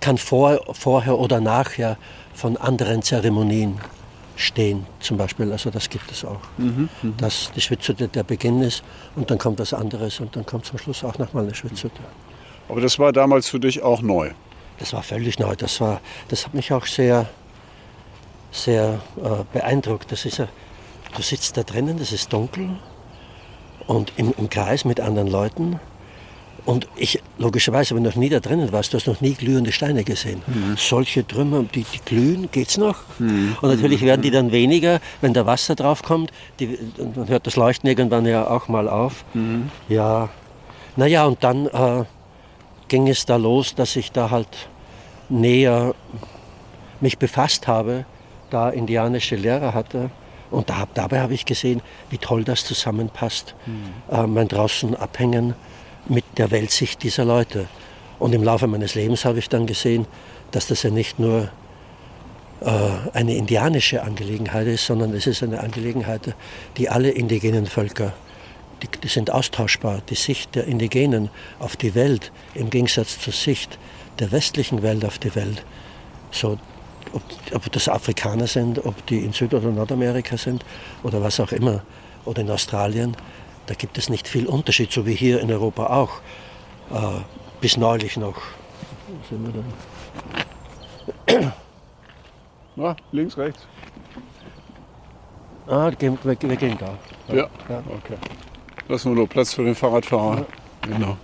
[0.00, 1.96] kann vor, vorher oder nachher
[2.34, 3.78] von anderen Zeremonien
[4.36, 5.50] stehen, zum Beispiel.
[5.52, 6.40] Also das gibt es auch.
[6.58, 7.12] Mhm, mh.
[7.18, 8.82] Dass die Schwitzhütte der Beginn ist
[9.16, 12.00] und dann kommt was anderes und dann kommt zum Schluss auch nochmal eine Schwitzhütte.
[12.68, 14.30] Aber das war damals für dich auch neu?
[14.78, 15.54] Das war völlig neu.
[15.56, 17.28] Das, war, das hat mich auch sehr,
[18.50, 20.10] sehr äh, beeindruckt.
[20.10, 22.76] Das ist, du sitzt da drinnen, das ist dunkel
[23.86, 25.80] und im, im Kreis mit anderen Leuten
[26.64, 29.72] und ich, logischerweise, wenn du noch nie da drinnen warst, du hast noch nie glühende
[29.72, 30.42] Steine gesehen.
[30.46, 30.76] Mhm.
[30.76, 32.98] Solche Trümmer, die, die glühen, geht's noch?
[33.18, 33.56] Mhm.
[33.60, 36.30] Und natürlich werden die dann weniger, wenn da Wasser drauf kommt.
[36.60, 36.78] Die,
[37.16, 39.24] man hört das Leuchten irgendwann ja auch mal auf.
[39.34, 39.70] Mhm.
[39.88, 40.28] Ja,
[40.94, 42.04] naja, und dann äh,
[42.86, 44.68] ging es da los, dass ich da halt
[45.28, 45.94] näher
[47.00, 48.04] mich befasst habe,
[48.50, 50.10] da indianische Lehrer hatte.
[50.52, 53.56] Und da, dabei habe ich gesehen, wie toll das zusammenpasst.
[53.66, 54.14] Mhm.
[54.16, 55.54] Äh, mein draußen abhängen
[56.08, 57.66] mit der Weltsicht dieser Leute.
[58.18, 60.06] Und im Laufe meines Lebens habe ich dann gesehen,
[60.50, 61.50] dass das ja nicht nur
[62.60, 62.70] äh,
[63.12, 66.34] eine indianische Angelegenheit ist, sondern es ist eine Angelegenheit,
[66.76, 68.12] die alle indigenen Völker,
[68.82, 70.02] die, die sind austauschbar.
[70.08, 73.78] Die Sicht der Indigenen auf die Welt im Gegensatz zur Sicht
[74.18, 75.64] der westlichen Welt auf die Welt,
[76.30, 76.58] so
[77.12, 80.64] ob, ob, das Afrikaner sind, ob die in Süd- oder Nordamerika sind
[81.02, 81.82] oder was auch immer,
[82.24, 83.16] oder in Australien,
[83.66, 86.20] da gibt es nicht viel Unterschied, so wie hier in Europa auch.
[86.90, 87.22] Äh,
[87.60, 88.36] bis neulich noch.
[89.06, 89.64] Wo sind wir denn?
[92.76, 93.66] Na, links, rechts.
[95.66, 96.98] Ah, wir, wir, gehen da.
[97.28, 97.48] Ja.
[97.68, 97.82] ja.
[97.88, 98.16] okay.
[98.88, 100.38] Lassen wir nur Platz für den Fahrradfahrer.
[100.38, 100.46] Ja.
[100.88, 101.16] Genau.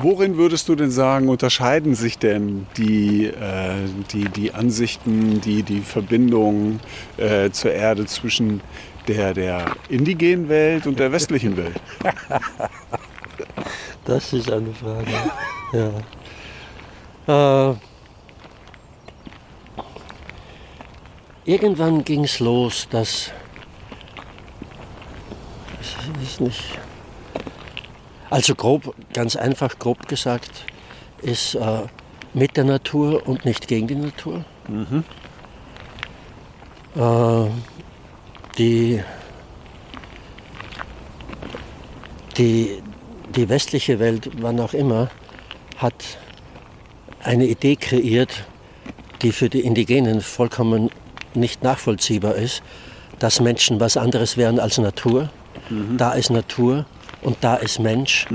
[0.00, 3.74] Worin würdest du denn sagen, unterscheiden sich denn die, äh,
[4.12, 6.80] die, die Ansichten, die, die Verbindungen
[7.16, 8.60] äh, zur Erde zwischen
[9.08, 11.80] der, der indigenen Welt und der westlichen Welt?
[14.04, 15.12] Das ist eine Frage.
[17.26, 17.70] Ja.
[17.70, 17.76] Äh,
[21.44, 23.32] irgendwann ging es los, dass.
[25.82, 26.78] Ich weiß nicht.
[28.30, 30.64] Also grob, ganz einfach, grob gesagt,
[31.20, 31.82] ist äh,
[32.32, 34.42] mit der Natur und nicht gegen die Natur.
[34.68, 35.04] Mhm.
[36.96, 37.50] Äh,
[38.58, 39.02] die,
[42.36, 42.82] die,
[43.34, 45.10] die westliche Welt, wann auch immer,
[45.76, 46.18] hat
[47.22, 48.44] eine Idee kreiert,
[49.22, 50.90] die für die Indigenen vollkommen
[51.34, 52.62] nicht nachvollziehbar ist,
[53.18, 55.30] dass Menschen was anderes wären als Natur.
[55.70, 55.96] Mhm.
[55.96, 56.86] Da ist Natur
[57.22, 58.26] und da ist Mensch.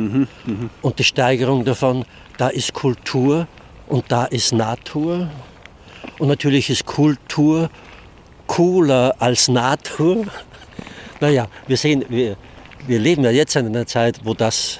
[0.81, 2.05] Und die Steigerung davon,
[2.37, 3.47] da ist Kultur
[3.87, 5.29] und da ist Natur.
[6.19, 7.69] Und natürlich ist Kultur
[8.47, 10.25] cooler als Natur.
[11.19, 12.35] Naja, wir sehen, wir,
[12.87, 14.79] wir leben ja jetzt in einer Zeit, wo, das,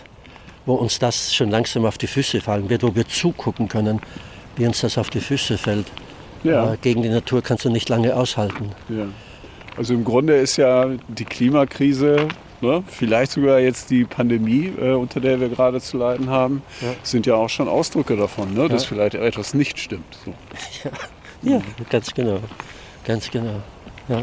[0.66, 4.02] wo uns das schon langsam auf die Füße fallen wird, wo wir zugucken können,
[4.56, 5.88] wie uns das auf die Füße fällt.
[6.44, 6.76] Ja.
[6.82, 8.72] Gegen die Natur kannst du nicht lange aushalten.
[8.90, 9.06] Ja.
[9.78, 12.28] Also im Grunde ist ja die Klimakrise,
[12.62, 16.90] ne, vielleicht sogar jetzt die Pandemie, äh, unter der wir gerade zu leiden haben, Ja.
[17.02, 20.18] sind ja auch schon Ausdrücke davon, ne, dass vielleicht etwas nicht stimmt.
[20.26, 20.34] So.
[21.46, 22.40] Ja, ganz genau.
[23.06, 23.62] Ganz genau.
[24.08, 24.22] Ja.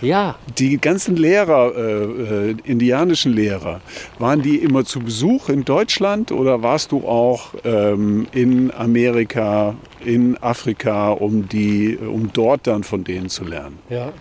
[0.00, 3.80] Ja, Die ganzen Lehrer, äh, äh, indianischen Lehrer,
[4.18, 10.36] waren die immer zu Besuch in Deutschland oder warst du auch ähm, in Amerika, in
[10.42, 13.78] Afrika, um, die, um dort dann von denen zu lernen?
[13.88, 14.12] ja.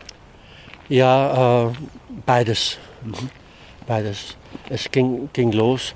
[0.90, 1.72] Ja, äh,
[2.26, 2.78] beides.
[3.88, 4.36] Beides.
[4.70, 5.96] Es ging, ging los,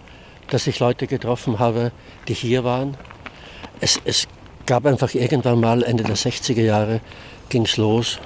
[0.49, 1.91] dass ich Leute getroffen habe,
[2.27, 2.95] die hier waren.
[3.81, 4.27] Es, es
[4.67, 7.01] gab einfach irgendwann mal, Ende der 60er Jahre,
[7.49, 8.19] ging es los,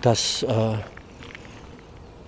[0.00, 0.74] dass äh,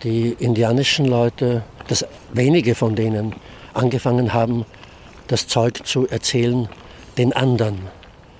[0.02, 3.34] die indianischen Leute, dass wenige von denen
[3.72, 4.66] angefangen haben,
[5.28, 6.68] das Zeug zu erzählen
[7.16, 7.78] den anderen,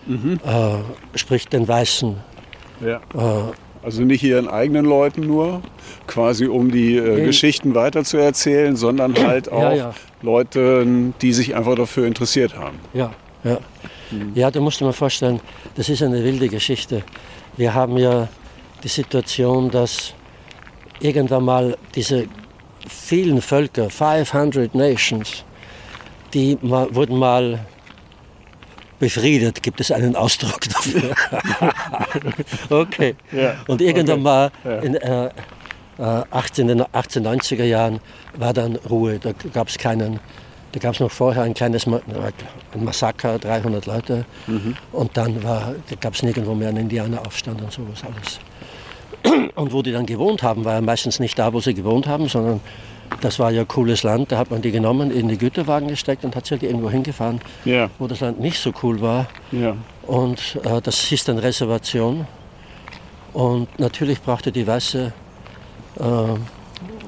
[0.06, 2.16] äh, sprich den Weißen.
[2.84, 2.96] Ja.
[3.14, 5.60] Äh, Also nicht ihren eigenen Leuten nur,
[6.06, 7.24] quasi um die äh.
[7.24, 9.94] Geschichten weiterzuerzählen, sondern halt auch Ja, ja.
[10.22, 12.78] Leuten, die sich einfach dafür interessiert haben.
[12.94, 13.12] Ja,
[13.44, 13.58] ja.
[14.34, 15.40] Ja, da musst du mir vorstellen,
[15.74, 17.02] das ist eine wilde Geschichte.
[17.56, 18.28] Wir haben ja
[18.82, 20.14] die Situation, dass
[21.00, 22.26] irgendwann mal diese
[22.88, 25.44] vielen Völker, 500 Nations,
[26.32, 27.60] die ma- wurden mal
[28.98, 31.14] befriedet, gibt es einen Ausdruck dafür.
[32.70, 33.14] okay.
[33.32, 34.22] Ja, Und irgendwann okay.
[34.22, 34.78] mal Ja.
[34.80, 35.30] in äh, äh,
[36.30, 38.00] 18, den 1890er Jahren
[38.36, 39.18] war dann Ruhe.
[39.18, 40.20] Da gab es keinen,
[40.74, 42.00] da gab es noch vorher ein kleines Ma
[42.74, 44.24] ein Massaker, 300 Leute.
[44.48, 44.74] Mhm.
[44.90, 48.40] Und dann da gab es nirgendwo mehr einen Indianeraufstand und sowas alles.
[49.54, 52.28] Und wo die dann gewohnt haben, war ja meistens nicht da, wo sie gewohnt haben,
[52.28, 52.60] sondern
[53.20, 54.32] das war ja cooles Land.
[54.32, 57.40] Da hat man die genommen, in die Güterwagen gesteckt und hat sie halt irgendwo hingefahren,
[57.64, 59.26] Ja, wo das Land nicht so cool war.
[59.52, 59.76] ja.
[60.06, 62.26] Und äh, das hieß dann Reservation.
[63.32, 65.12] Und natürlich brauchte die weiße,
[66.00, 66.02] äh,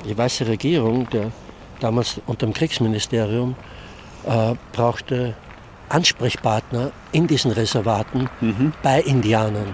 [0.08, 1.30] die weiße Regierung, der,
[1.80, 3.54] damals unter dem Kriegsministerium,
[4.26, 5.34] äh, brauchte
[5.88, 8.28] Ansprechpartner in diesen Reservaten
[8.82, 9.72] bei Indianern.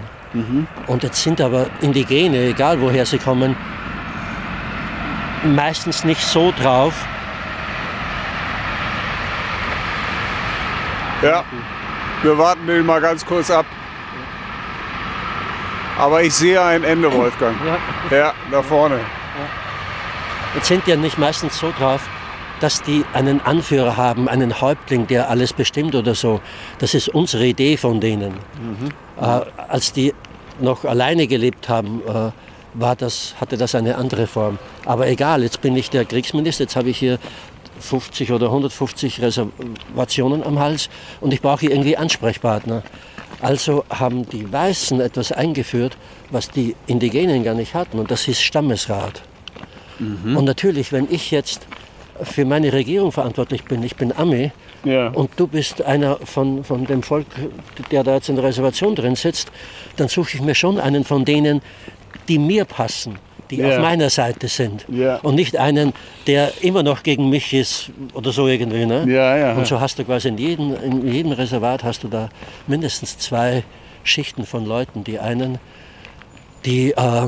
[0.87, 3.55] Und jetzt sind aber Indigene, egal woher sie kommen,
[5.43, 6.93] meistens nicht so drauf,
[11.23, 11.41] Ja,
[12.21, 13.65] wir warten den mal ganz kurz ab.
[15.97, 17.55] Aber ich sehe ein Ende, Wolfgang.
[18.11, 18.99] ja, Ja, da vorne.
[20.55, 22.07] Jetzt sind die ja nicht meistens so drauf,
[22.59, 26.41] dass die einen Anführer haben, einen Häuptling, der alles bestimmt oder so.
[26.77, 28.35] Das ist unsere Idee von denen.
[29.19, 29.23] Äh,
[29.67, 30.13] als die
[30.59, 32.31] noch alleine gelebt haben, äh,
[32.75, 34.59] war das, hatte das eine andere Form.
[34.85, 37.17] Aber egal, jetzt bin ich der Kriegsminister, jetzt habe ich hier
[37.79, 40.89] 50 oder 150 Reservationen am Hals
[41.19, 42.83] und ich brauche irgendwie Ansprechpartner.
[43.41, 45.97] Also haben die Weißen etwas eingeführt,
[46.29, 49.23] was die Indigenen gar nicht hatten und das hieß Stammesrat.
[49.99, 51.67] Und natürlich, wenn ich jetzt
[52.21, 54.51] für meine Regierung verantwortlich bin, ich bin Ami
[54.83, 55.07] Ja.
[55.09, 57.25] und du bist einer von, von dem Volk,
[57.91, 59.51] der da jetzt in der Reservation drin sitzt,
[59.97, 61.61] dann suche ich mir schon einen von denen,
[62.27, 63.17] die mir passen,
[63.49, 63.69] die Ja.
[63.69, 64.85] auf meiner Seite sind.
[64.89, 65.17] Ja.
[65.17, 65.93] Und nicht einen,
[66.27, 68.85] der immer noch gegen mich ist oder so irgendwie.
[68.85, 69.05] Ne?
[69.07, 69.53] Ja, ja.
[69.53, 72.29] Und so hast du quasi in jedem, in jedem Reservat hast du da
[72.67, 73.63] mindestens zwei
[74.03, 75.03] Schichten von Leuten.
[75.03, 75.57] Die einen,
[76.65, 77.27] die, äh,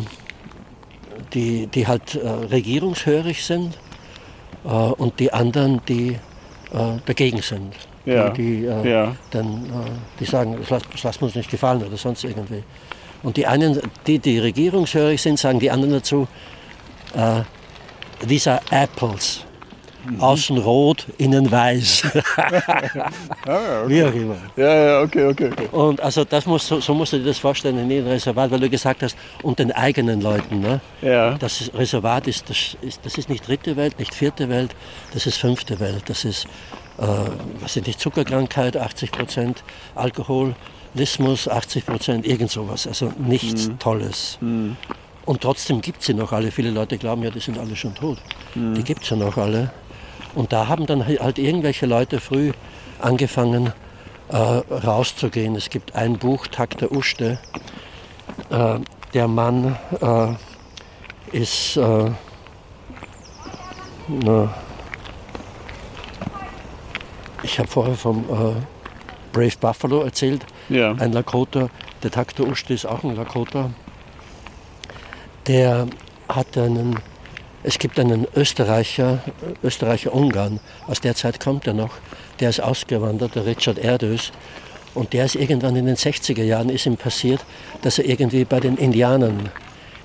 [1.33, 3.77] die, die halt äh, regierungshörig sind
[4.63, 6.17] äh, und die anderen, die
[6.73, 7.73] äh, dagegen sind.
[8.05, 9.15] Ja, Die, äh, ja.
[9.31, 12.63] dann, äh, die sagen, das lassen lass uns nicht gefallen oder sonst irgendwie.
[13.23, 16.27] Und die einen, die, die regierungshörig sind, sagen die anderen dazu,
[18.27, 19.43] these are apples.
[20.07, 20.21] Mhm.
[20.21, 22.03] Außen rot, innen weiß.
[23.87, 24.35] Wie auch immer.
[24.55, 25.67] Ja, ja, okay, okay, okay.
[25.71, 28.59] Und also das musst, du- so musst du dir das vorstellen in jedem Reservat, weil
[28.59, 30.59] du gesagt hast, und den eigenen Leuten.
[30.59, 30.79] Ne?
[31.01, 31.35] Ja.
[31.37, 34.75] Das Reservat ist das, ist, das ist nicht dritte Welt, nicht vierte Welt,
[35.13, 36.03] das ist fünfte Welt.
[36.07, 36.45] Das ist,
[36.97, 37.03] äh,
[37.61, 39.63] was sind die Zuckerkrankheit, 80 Prozent,
[39.95, 42.87] Alkoholismus, 80 Prozent, irgend sowas.
[42.87, 44.37] Also nichts Tolles.
[44.41, 46.51] Und trotzdem gibt es sie noch alle.
[46.51, 48.17] Viele Leute glauben ja, die sind alle schon tot.
[48.53, 49.71] Die gibt es ja noch alle.
[50.35, 52.51] Und da haben dann halt irgendwelche Leute früh
[52.99, 53.71] angefangen,
[54.29, 55.55] äh, rauszugehen.
[55.55, 57.39] Es gibt ein Buch, Tag der Uschte.
[58.49, 58.79] Äh,
[59.13, 62.11] der Mann äh, ist, äh,
[64.07, 64.53] na,
[67.43, 68.53] ich habe vorher vom äh,
[69.31, 70.91] Brave Buffalo erzählt, Ja.
[70.93, 71.69] ein Lakota.
[72.03, 72.47] Der Dr.
[72.47, 73.69] Uste ist auch ein Lakota.
[75.47, 75.87] Der
[76.27, 76.99] hat einen,
[77.65, 79.19] es gibt einen Österreicher,
[79.63, 81.91] Österreicher-Ungarn, aus der Zeit kommt er noch,
[82.39, 84.31] der ist ausgewandert, der Richard Erdös.
[84.93, 87.43] Und der ist irgendwann in den 60er Jahren ist ihm passiert,
[87.81, 89.49] dass er irgendwie bei den Indianern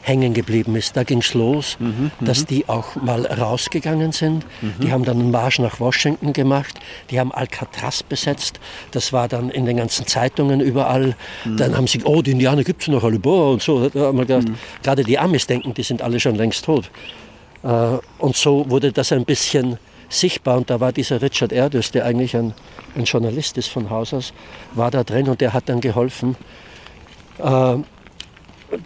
[0.02, 0.96] hängen geblieben ist.
[0.96, 1.76] Da ging es los,
[2.20, 4.44] dass die auch mal rausgegangen sind.
[4.82, 6.80] Die haben dann einen Marsch nach Washington gemacht.
[7.10, 8.58] Die haben Alcatraz besetzt.
[8.90, 11.14] Das war dann in den ganzen Zeitungen überall.
[11.44, 13.90] Dann haben sie, oh, die Indianer gibt es noch alle, boah, und so.
[13.90, 14.48] Da haben wir gedacht,
[14.82, 16.90] gerade die Amis denken, die sind alle schon längst tot.
[17.62, 20.56] Äh, Und so wurde das ein bisschen sichtbar.
[20.56, 22.54] Und da war dieser Richard Erdős, der eigentlich ein,
[22.96, 24.32] ein Journalist ist von Haus aus,
[24.74, 26.36] war da drin und der hat dann geholfen.
[27.38, 27.76] Äh,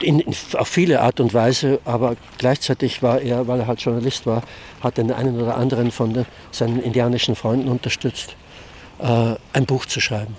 [0.00, 4.26] in, in, auf viele Art und Weise, aber gleichzeitig war er, weil er halt Journalist
[4.26, 4.42] war,
[4.82, 8.34] hat den einen oder anderen von den, seinen indianischen Freunden unterstützt,
[8.98, 10.36] äh, ein Buch zu schreiben.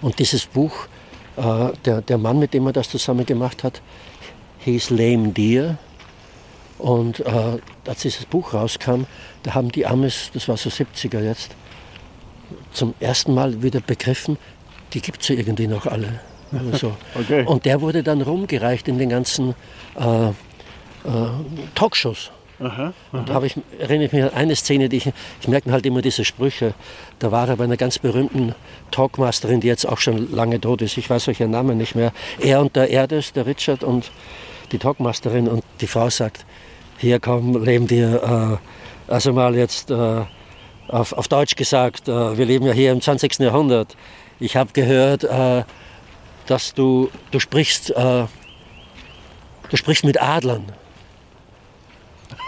[0.00, 0.86] Und dieses Buch,
[1.36, 3.82] äh, der, der Mann, mit dem er das zusammen gemacht hat,
[4.60, 5.78] hieß Lame Deer.
[6.78, 9.04] Und äh, als dieses Buch rauskam,
[9.42, 11.54] da haben die Amis, das war so 70er jetzt,
[12.72, 14.38] zum ersten Mal wieder begriffen,
[14.92, 16.20] die gibt es ja irgendwie noch alle.
[16.52, 17.44] Also, Okay.
[17.44, 19.54] Und der wurde dann rumgereicht in den ganzen
[19.98, 20.32] äh, äh,
[21.74, 22.30] Talkshows.
[22.58, 22.94] Aha.
[23.12, 25.84] Und da habe ich, erinnere ich mich an eine Szene, die ich, ich merke halt
[25.84, 26.72] immer diese Sprüche.
[27.18, 28.54] Da war er bei einer ganz berühmten
[28.92, 30.96] Talkmasterin, die jetzt auch schon lange tot ist.
[30.96, 32.12] Ich weiß euch ihren Namen nicht mehr.
[32.40, 34.10] Er und der Erdes, der Richard und
[34.72, 35.48] die Talkmasterin.
[35.48, 36.45] Und die Frau sagt,
[36.98, 38.60] hier komm, leben dir,
[39.08, 40.22] äh, also mal jetzt äh,
[40.88, 43.38] auf, auf Deutsch gesagt, äh, wir leben ja hier im 20.
[43.38, 43.96] Jahrhundert.
[44.40, 45.64] Ich habe gehört, äh,
[46.46, 48.24] dass du, du sprichst, äh,
[49.68, 50.72] du sprichst mit Adlern.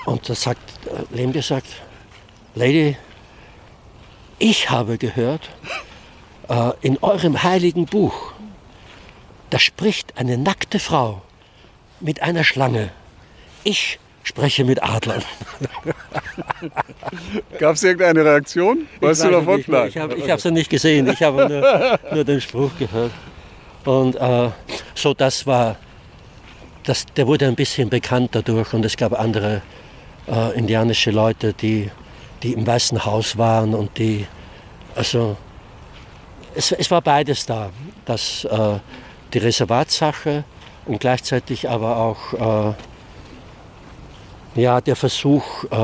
[0.07, 1.69] Und da sagt, äh, Lemke sagt,
[2.55, 2.97] Lady,
[4.39, 5.51] ich habe gehört,
[6.81, 8.33] in eurem heiligen Buch,
[9.51, 11.21] da spricht eine nackte Frau
[12.01, 12.91] mit einer Schlange.
[13.65, 15.22] Ich spreche mit Adlern.
[17.59, 18.87] Gab es irgendeine Reaktion?
[19.01, 19.57] Weißt du davon?
[19.57, 19.68] nicht.
[19.68, 23.12] Ich habe es ja nicht gesehen, ich habe nur, nur den Spruch gehört.
[23.85, 24.51] Und äh,
[24.95, 25.76] so das war,
[26.85, 29.62] das, der wurde ein bisschen bekannt dadurch und es gab andere
[30.31, 31.91] äh, indianische Leute, die,
[32.43, 34.26] die im Weißen Haus waren und die,
[34.95, 35.37] also
[36.55, 37.70] es, es war beides da,
[38.05, 38.79] das, äh,
[39.33, 40.45] die Reservatsache
[40.85, 42.74] und gleichzeitig aber auch äh,
[44.59, 45.77] ja, der Versuch äh,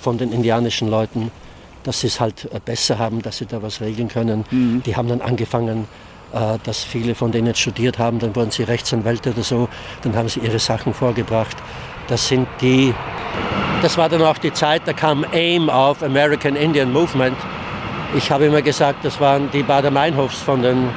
[0.00, 1.30] von den indianischen Leuten,
[1.82, 4.44] dass sie es halt äh, besser haben, dass sie da was regeln können.
[4.84, 5.86] Die haben dann angefangen,
[6.32, 9.68] äh, dass viele von denen studiert haben, dann wurden sie Rechtsanwälte oder so,
[10.02, 11.56] dann haben sie ihre Sachen vorgebracht.
[12.08, 12.94] Das sind die,
[13.82, 17.36] das war dann auch die Zeit, da kam AIM auf, American Indian Movement.
[18.16, 20.88] Ich habe immer gesagt, das waren die Bader-Meinhofs von den,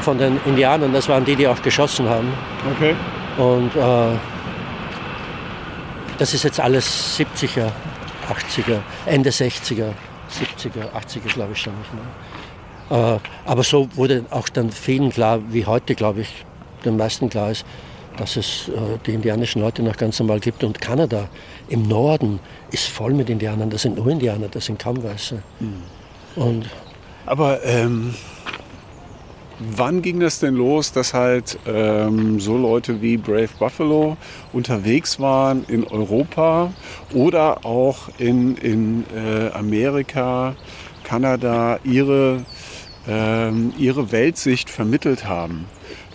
[0.00, 2.28] von den Indianern, das waren die, die auch geschossen haben.
[2.76, 2.94] Okay.
[3.38, 4.18] Und äh,
[6.22, 7.72] das ist jetzt alles 70er,
[8.28, 9.88] 80er, Ende 60er,
[10.30, 13.16] 70er, 80er glaube ich schon nicht mehr.
[13.16, 16.44] Äh, aber so wurde auch dann vielen klar, wie heute glaube ich,
[16.84, 17.64] den meisten klar ist,
[18.18, 20.62] dass es äh, die indianischen Leute noch ganz normal gibt.
[20.62, 21.28] Und Kanada
[21.68, 22.38] im Norden
[22.70, 23.70] ist voll mit Indianern.
[23.70, 25.42] Das sind nur Indianer, das sind kaum Weiße.
[26.36, 26.66] Und
[27.26, 28.14] Aber ähm,
[29.76, 34.16] wann ging das denn los, dass halt ähm, so Leute wie Brave Buffalo
[34.52, 36.72] unterwegs waren in Europa
[37.12, 40.54] oder auch in, in äh, Amerika,
[41.04, 42.44] Kanada ihre,
[43.08, 45.66] ähm, ihre Weltsicht vermittelt haben?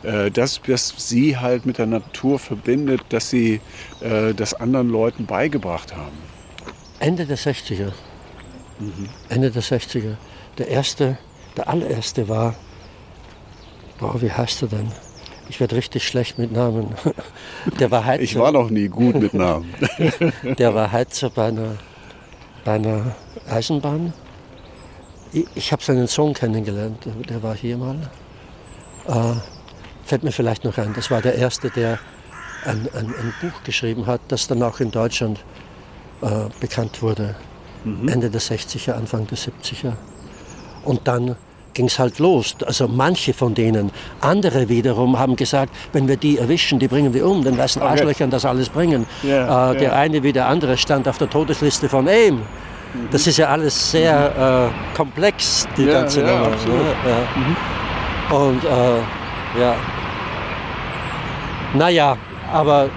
[0.04, 3.62] Äh, dass, dass sie halt mit der Natur verbindet, dass sie
[4.02, 6.18] äh, das anderen Leuten beigebracht haben.
[7.00, 7.92] Ende der 60er.
[9.30, 10.16] Ende der 60er.
[10.58, 11.18] Der erste,
[11.56, 12.56] der allererste war,
[14.00, 14.92] boah, wie heißt er denn?
[15.50, 16.96] Ich werde richtig schlecht mit Namen.
[17.80, 19.74] Der war Heizer, Ich war noch nie gut mit Namen.
[20.58, 21.76] der war Heizer bei einer,
[22.66, 23.16] bei einer
[23.50, 24.14] Eisenbahn.
[25.32, 28.10] Ich, ich habe seinen Sohn kennengelernt, der, war hier mal.
[29.08, 29.36] Äh,
[30.06, 32.00] fällt mir vielleicht noch ein, das war der erste, der
[32.66, 35.40] ein, ein, ein Buch geschrieben hat, das dann auch in Deutschland
[36.22, 37.36] äh, bekannt wurde.
[37.86, 39.94] Ende der 60er, Anfang der 70er.
[40.84, 41.38] Und dann
[41.78, 42.56] ging es halt los.
[42.66, 43.92] Also manche von denen.
[44.20, 47.92] Andere wiederum haben gesagt, wenn wir die erwischen, die bringen wir um, den weißen Okay.
[47.92, 49.06] Arschlöchern das alles bringen.
[49.24, 49.94] Ja, äh, der ja.
[49.94, 52.42] eine wie der andere stand auf der Todesliste von AIM.
[53.12, 56.50] Das ist ja alles sehr äh, komplex, die Ja, ganze Nummer.
[58.32, 58.36] Ja.
[58.36, 59.76] Und äh, ja,
[61.74, 62.18] naja,
[62.52, 62.90] aber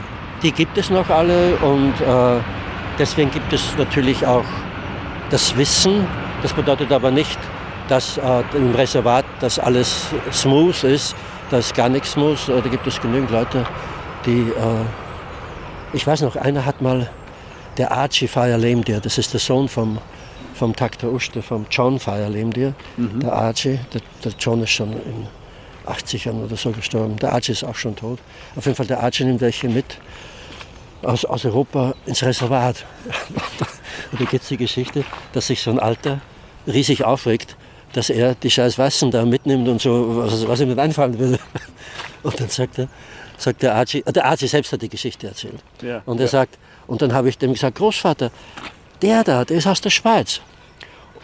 [0.42, 2.40] die gibt es noch alle und äh,
[2.98, 4.44] deswegen gibt es natürlich auch
[5.30, 6.06] das Wissen.
[6.42, 7.38] Das bedeutet aber nicht,
[7.90, 11.16] dass äh, im Reservat das alles smooth ist.
[11.50, 12.48] Da ist gar nichts smooth.
[12.48, 13.66] Äh, da gibt es genügend Leute,
[14.24, 14.84] die, äh,
[15.92, 17.10] ich weiß noch, einer hat mal,
[17.76, 19.98] der Archie Fire Lehmdir, das ist der Sohn vom,
[20.54, 23.20] vom Takter Uste, vom John Fire Lehmdir, mhm.
[23.20, 25.26] der Archie, der, der John ist schon in
[25.86, 27.16] 80ern oder so gestorben.
[27.16, 28.18] Der Archie ist auch schon tot.
[28.54, 29.98] Auf jeden Fall, der Archie nimmt welche mit
[31.02, 32.84] aus, aus Europa ins Reservat.
[34.12, 36.20] Und da geht es die Geschichte, dass sich so ein Alter
[36.66, 37.56] riesig aufregt,
[37.92, 41.38] dass er die scheiß Weißen da mitnimmt und so, was, was ihm nicht einfallen würde.
[42.22, 42.88] Und dann sagt er,
[43.38, 45.60] sagt der Archie, der Archie selbst hat die Geschichte erzählt.
[45.80, 46.30] Ja, und er ja.
[46.30, 48.30] sagt, und dann habe ich dem gesagt, Großvater,
[49.00, 50.42] der da, der ist aus der Schweiz.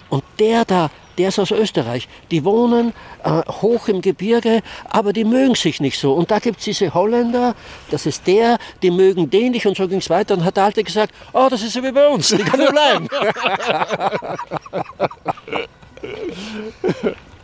[0.08, 2.08] Und der da, der ist aus Österreich.
[2.30, 2.92] Die wohnen
[3.24, 6.12] äh, hoch im Gebirge, aber die mögen sich nicht so.
[6.12, 7.54] Und da gibt es diese Holländer,
[7.90, 9.66] das ist der, die mögen den nicht.
[9.66, 10.34] Und so ging es weiter.
[10.34, 13.08] Und hat der Alte gesagt, oh, das ist so wie bei uns, die können bleiben.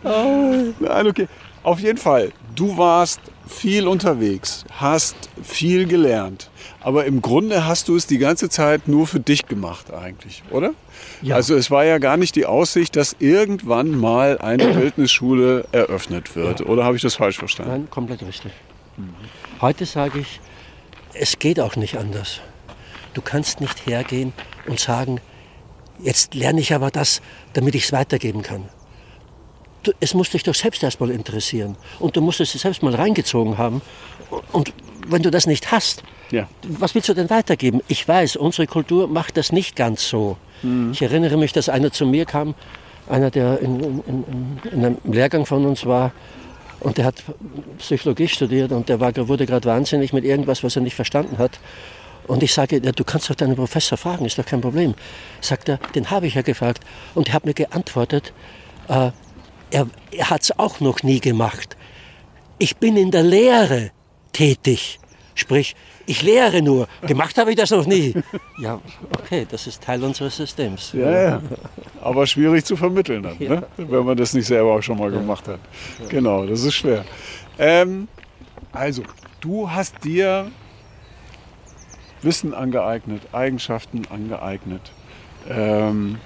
[0.03, 1.29] Nein, okay.
[1.63, 6.51] Auf jeden Fall, du warst viel unterwegs, hast viel gelernt.
[6.81, 10.73] Aber im Grunde hast du es die ganze Zeit nur für dich gemacht eigentlich, oder?
[11.21, 11.37] Ja.
[11.37, 16.61] Also es war ja gar nicht die Aussicht, dass irgendwann mal eine Wildnisschule eröffnet wird.
[16.61, 16.67] Ja.
[16.67, 17.73] Oder habe ich das falsch verstanden?
[17.73, 18.53] Nein, komplett richtig.
[19.61, 20.41] Heute sage ich,
[21.15, 22.41] es geht auch nicht anders.
[23.15, 24.33] Du kannst nicht hergehen
[24.67, 25.21] und sagen,
[26.03, 27.23] jetzt lerne ich aber das,
[27.53, 28.69] damit ich es weitergeben kann
[29.83, 31.77] du, es muss dich doch selbst erstmal interessieren.
[31.99, 33.83] Und du musst es selbst mal reingezogen haben.
[34.53, 34.73] Und
[35.07, 36.49] wenn du das nicht hast, ja.
[36.63, 37.81] was willst du denn weitergeben?
[37.89, 40.37] Ich weiß, unsere Kultur macht das nicht ganz so.
[40.63, 40.93] Mhm.
[40.93, 42.55] Ich erinnere mich, dass einer zu mir kam,
[43.09, 46.13] einer, der in, in, in, in einem Lehrgang von uns war,
[46.81, 47.23] und der hat
[47.79, 51.61] Psychologie studiert und der war, wurde gerade wahnsinnig mit irgendwas, was er nicht verstanden hat.
[52.27, 54.95] Und ich sage, ja, du kannst doch deinen Professor fragen, ist doch kein Problem.
[55.41, 56.83] Sagt er, den habe ich ja gefragt.
[57.15, 58.33] Und er hat mir geantwortet,
[58.89, 59.11] äh,
[59.71, 61.77] er, er hat es auch noch nie gemacht.
[62.59, 63.91] Ich bin in der Lehre
[64.33, 65.01] tätig.
[65.35, 65.75] Sprich,
[66.07, 66.89] ich lehre nur.
[67.07, 68.15] Gemacht habe ich das noch nie.
[68.59, 68.81] Ja,
[69.19, 70.93] okay, das ist Teil unseres Systems.
[70.93, 71.43] Ja, ja.
[72.01, 73.55] Aber schwierig zu vermitteln dann, ja.
[73.57, 73.67] ne?
[73.77, 75.19] wenn man das nicht selber auch schon mal ja.
[75.19, 75.59] gemacht hat.
[76.01, 76.09] Ja.
[76.09, 77.05] Genau, das ist schwer.
[77.59, 78.09] Ähm,
[78.73, 79.03] also,
[79.41, 80.51] du hast dir
[82.23, 84.93] Wissen angeeignet, Eigenschaften angeeignet,
[85.49, 86.19] ähm,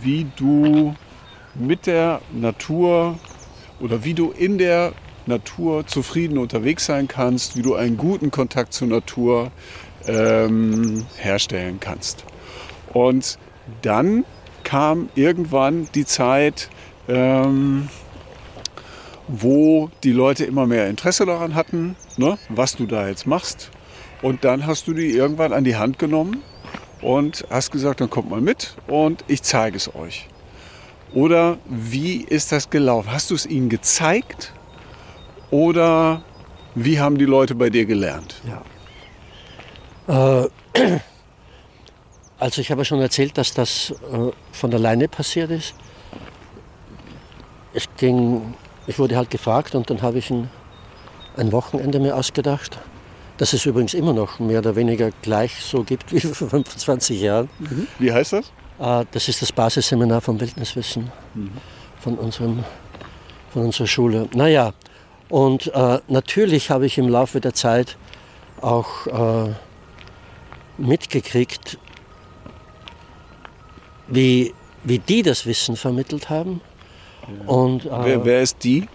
[0.00, 0.94] wie du
[1.54, 3.18] mit der Natur
[3.80, 4.92] oder wie du in der
[5.26, 9.50] Natur zufrieden unterwegs sein kannst, wie du einen guten Kontakt zur Natur
[10.06, 12.24] ähm, herstellen kannst.
[12.92, 13.38] Und
[13.82, 14.24] dann
[14.62, 16.68] kam irgendwann die Zeit,
[17.08, 17.88] ähm,
[19.28, 23.70] wo die Leute immer mehr Interesse daran hatten, ne, was du da jetzt machst.
[24.22, 26.42] Und dann hast du die irgendwann an die Hand genommen
[27.02, 30.28] und hast gesagt, dann kommt mal mit und ich zeige es euch.
[31.14, 33.12] Oder wie ist das gelaufen?
[33.12, 34.52] Hast du es ihnen gezeigt
[35.50, 36.22] oder
[36.74, 38.42] wie haben die Leute bei dir gelernt?
[40.06, 40.44] Ja.
[40.44, 40.48] Äh,
[42.38, 45.74] also ich habe schon erzählt, dass das äh, von alleine passiert ist.
[47.72, 48.54] Es ging,
[48.86, 50.50] ich wurde halt gefragt und dann habe ich ein,
[51.36, 52.78] ein Wochenende mir ausgedacht,
[53.38, 57.48] das es übrigens immer noch mehr oder weniger gleich so gibt wie vor 25 Jahren.
[57.58, 57.86] Mhm.
[57.98, 58.52] Wie heißt das?
[58.78, 61.50] Ah, das ist das Basisseminar vom Wildniswissen mhm.
[62.00, 62.64] von, unserem,
[63.52, 64.28] von unserer Schule.
[64.34, 64.72] Naja,
[65.28, 67.96] und äh, natürlich habe ich im Laufe der Zeit
[68.60, 69.52] auch äh,
[70.78, 71.78] mitgekriegt,
[74.08, 76.60] wie, wie die das Wissen vermittelt haben.
[77.22, 77.48] Ja.
[77.48, 78.88] Und, äh, wer, wer, ist die?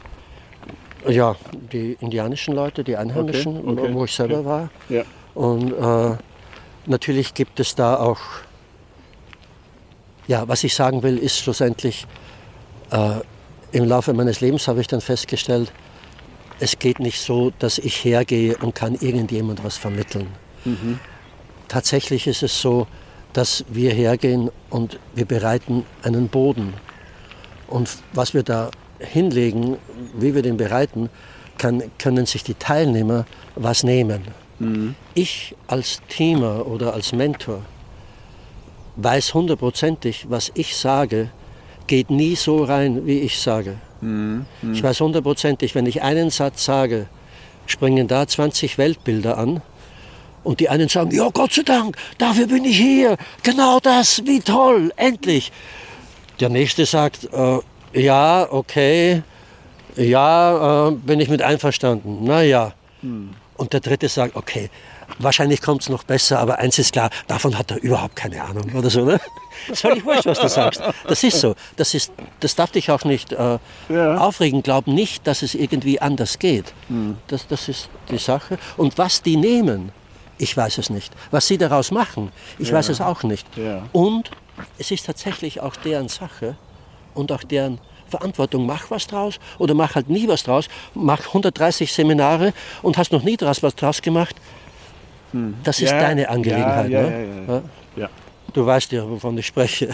[1.07, 1.35] Ja,
[1.71, 3.81] die indianischen Leute, die Einheimischen, okay.
[3.81, 3.93] Okay.
[3.93, 4.45] wo ich selber okay.
[4.45, 4.69] war.
[4.89, 5.03] Ja.
[5.33, 6.17] Und äh,
[6.85, 8.19] natürlich gibt es da auch
[10.31, 12.07] ja, was ich sagen will, ist schlussendlich,
[12.91, 13.19] äh,
[13.73, 15.71] im Laufe meines Lebens habe ich dann festgestellt,
[16.59, 20.27] es geht nicht so, dass ich hergehe und kann irgendjemand was vermitteln.
[20.63, 20.99] Mhm.
[21.67, 22.87] Tatsächlich ist es so,
[23.33, 26.73] dass wir hergehen und wir bereiten einen Boden.
[27.67, 28.71] Und was wir da
[29.01, 29.77] hinlegen,
[30.15, 31.09] wie wir den bereiten,
[31.57, 33.25] kann, können sich die Teilnehmer
[33.55, 34.23] was nehmen.
[34.59, 34.95] Mhm.
[35.13, 37.61] Ich als Teamer oder als Mentor
[38.95, 41.29] weiß hundertprozentig, was ich sage,
[41.87, 43.77] geht nie so rein, wie ich sage.
[44.01, 44.45] Mhm.
[44.61, 44.73] Mhm.
[44.73, 47.07] Ich weiß hundertprozentig, wenn ich einen Satz sage,
[47.65, 49.61] springen da 20 Weltbilder an.
[50.43, 54.39] Und die einen sagen, ja Gott sei Dank, dafür bin ich hier, genau das, wie
[54.39, 55.51] toll, endlich.
[56.39, 57.59] Der nächste sagt, äh,
[57.93, 59.23] ja, okay,
[59.95, 62.73] ja, äh, bin ich mit einverstanden, naja.
[63.01, 63.31] Mhm.
[63.57, 64.69] Und der dritte sagt, okay,
[65.19, 68.71] wahrscheinlich kommt es noch besser, aber eins ist klar, davon hat er überhaupt keine Ahnung
[68.73, 69.05] oder so.
[69.05, 69.19] Ne?
[69.67, 70.81] Das ist völlig wurscht, was du sagst.
[71.07, 71.55] Das ist so.
[71.75, 74.17] Das, ist, das darf dich auch nicht äh, ja.
[74.17, 74.63] aufregen.
[74.63, 76.73] Glaub nicht, dass es irgendwie anders geht.
[76.89, 77.17] Mhm.
[77.27, 78.57] Das, das ist die Sache.
[78.77, 79.91] Und was die nehmen,
[80.37, 81.13] ich weiß es nicht.
[81.29, 82.75] Was sie daraus machen, ich ja.
[82.75, 83.45] weiß es auch nicht.
[83.57, 83.83] Ja.
[83.91, 84.31] Und
[84.77, 86.55] es ist tatsächlich auch deren Sache
[87.13, 88.65] und auch deren Verantwortung.
[88.65, 90.67] Mach was draus oder mach halt nie was draus.
[90.93, 94.35] Mach 130 Seminare und hast noch nie draus was draus gemacht.
[95.31, 95.55] Hm.
[95.63, 96.89] Das ist ja, deine Angelegenheit.
[96.89, 97.63] Ja, ne?
[97.95, 98.09] ja,
[98.53, 99.93] Du weißt ja, wovon ich spreche.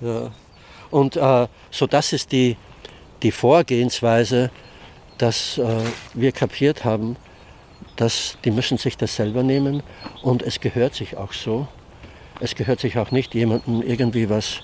[0.90, 2.56] Und äh, so das ist die,
[3.22, 4.50] die Vorgehensweise,
[5.18, 5.64] dass äh,
[6.14, 7.16] wir kapiert haben,
[7.96, 9.82] dass die müssen sich das selber nehmen
[10.22, 11.66] und es gehört sich auch so.
[12.40, 14.60] Es gehört sich auch nicht jemandem irgendwie was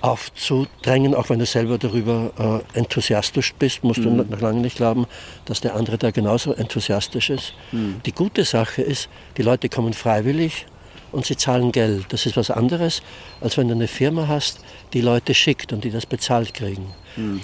[0.00, 4.18] aufzudrängen, auch wenn du selber darüber äh, enthusiastisch bist, musst mhm.
[4.18, 5.06] du noch lange nicht glauben,
[5.44, 7.54] dass der andere da genauso enthusiastisch ist.
[7.72, 8.00] Mhm.
[8.06, 10.66] Die gute Sache ist, die Leute kommen freiwillig
[11.12, 12.06] und sie zahlen Geld.
[12.10, 13.02] Das ist was anderes,
[13.40, 14.60] als wenn du eine Firma hast,
[14.92, 16.94] die Leute schickt und die das bezahlt kriegen.
[17.16, 17.40] Mhm.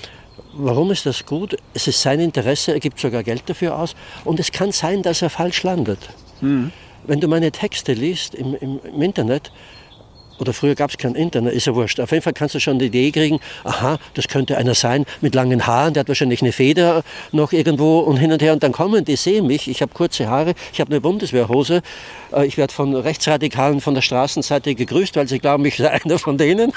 [0.53, 1.57] Warum ist das gut?
[1.75, 3.95] Es ist sein Interesse, er gibt sogar Geld dafür aus
[4.25, 5.99] und es kann sein, dass er falsch landet.
[6.41, 6.71] Mhm.
[7.07, 9.53] Wenn du meine Texte liest im, im, im Internet,
[10.39, 12.01] oder früher gab es kein Internet, ist ja wurscht.
[12.01, 15.35] Auf jeden Fall kannst du schon die Idee kriegen, aha, das könnte einer sein mit
[15.35, 18.53] langen Haaren, der hat wahrscheinlich eine Feder noch irgendwo und hin und her.
[18.53, 21.82] Und dann kommen die, sehen mich, ich habe kurze Haare, ich habe eine Bundeswehrhose,
[22.32, 26.18] äh, ich werde von Rechtsradikalen von der Straßenseite gegrüßt, weil sie glauben, ich sei einer
[26.18, 26.72] von denen.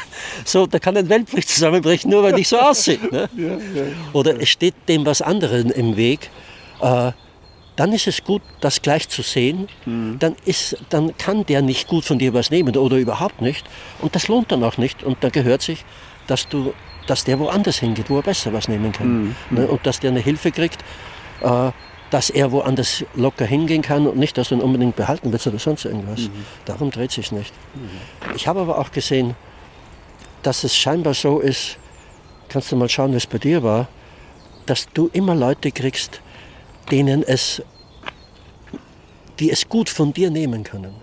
[0.46, 3.00] So, da kann ein Weltkrieg zusammenbrechen, nur weil ich so aussehe.
[3.12, 3.30] Ne?
[4.14, 6.30] Oder es steht dem was anderem im Weg.
[7.78, 9.70] Dann ist es gut, das gleich zu sehen.
[9.86, 10.18] Mhm.
[10.20, 13.66] Dann, ist, dann kann der nicht gut von dir was nehmen oder überhaupt nicht.
[14.02, 15.04] Und das lohnt dann auch nicht.
[15.04, 15.86] Und da gehört sich,
[16.26, 16.74] dass, du,
[17.06, 19.22] dass der woanders hingeht, wo er besser was nehmen kann.
[19.22, 19.36] Mhm.
[19.52, 19.68] Ne?
[19.68, 20.84] Und dass der eine Hilfe kriegt,
[21.42, 21.72] äh,
[22.10, 25.60] dass er woanders locker hingehen kann und nicht, dass du ihn unbedingt behalten willst oder
[25.60, 26.22] sonst irgendwas.
[26.22, 26.46] Mhm.
[26.66, 27.54] Darum dreht sich nicht.
[27.76, 28.36] Mhm.
[28.36, 29.36] Ich habe aber auch gesehen,
[30.42, 31.78] dass es scheinbar so ist,
[32.50, 33.88] kannst du mal schauen, wie es bei dir war,
[34.66, 36.22] dass du immer Leute kriegst,
[36.92, 37.62] denen es,
[39.40, 40.96] die es gut von dir nehmen können.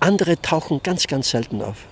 [0.00, 1.86] Andere tauchen ganz, ganz selten auf.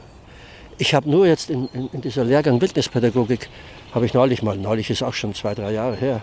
[0.79, 3.49] Ich habe nur jetzt in, in, in, dieser Lehrgang Wildnispädagogik,
[3.93, 6.23] habe ich neulich mal, neulich ist auch schon zwei, drei Jahre her,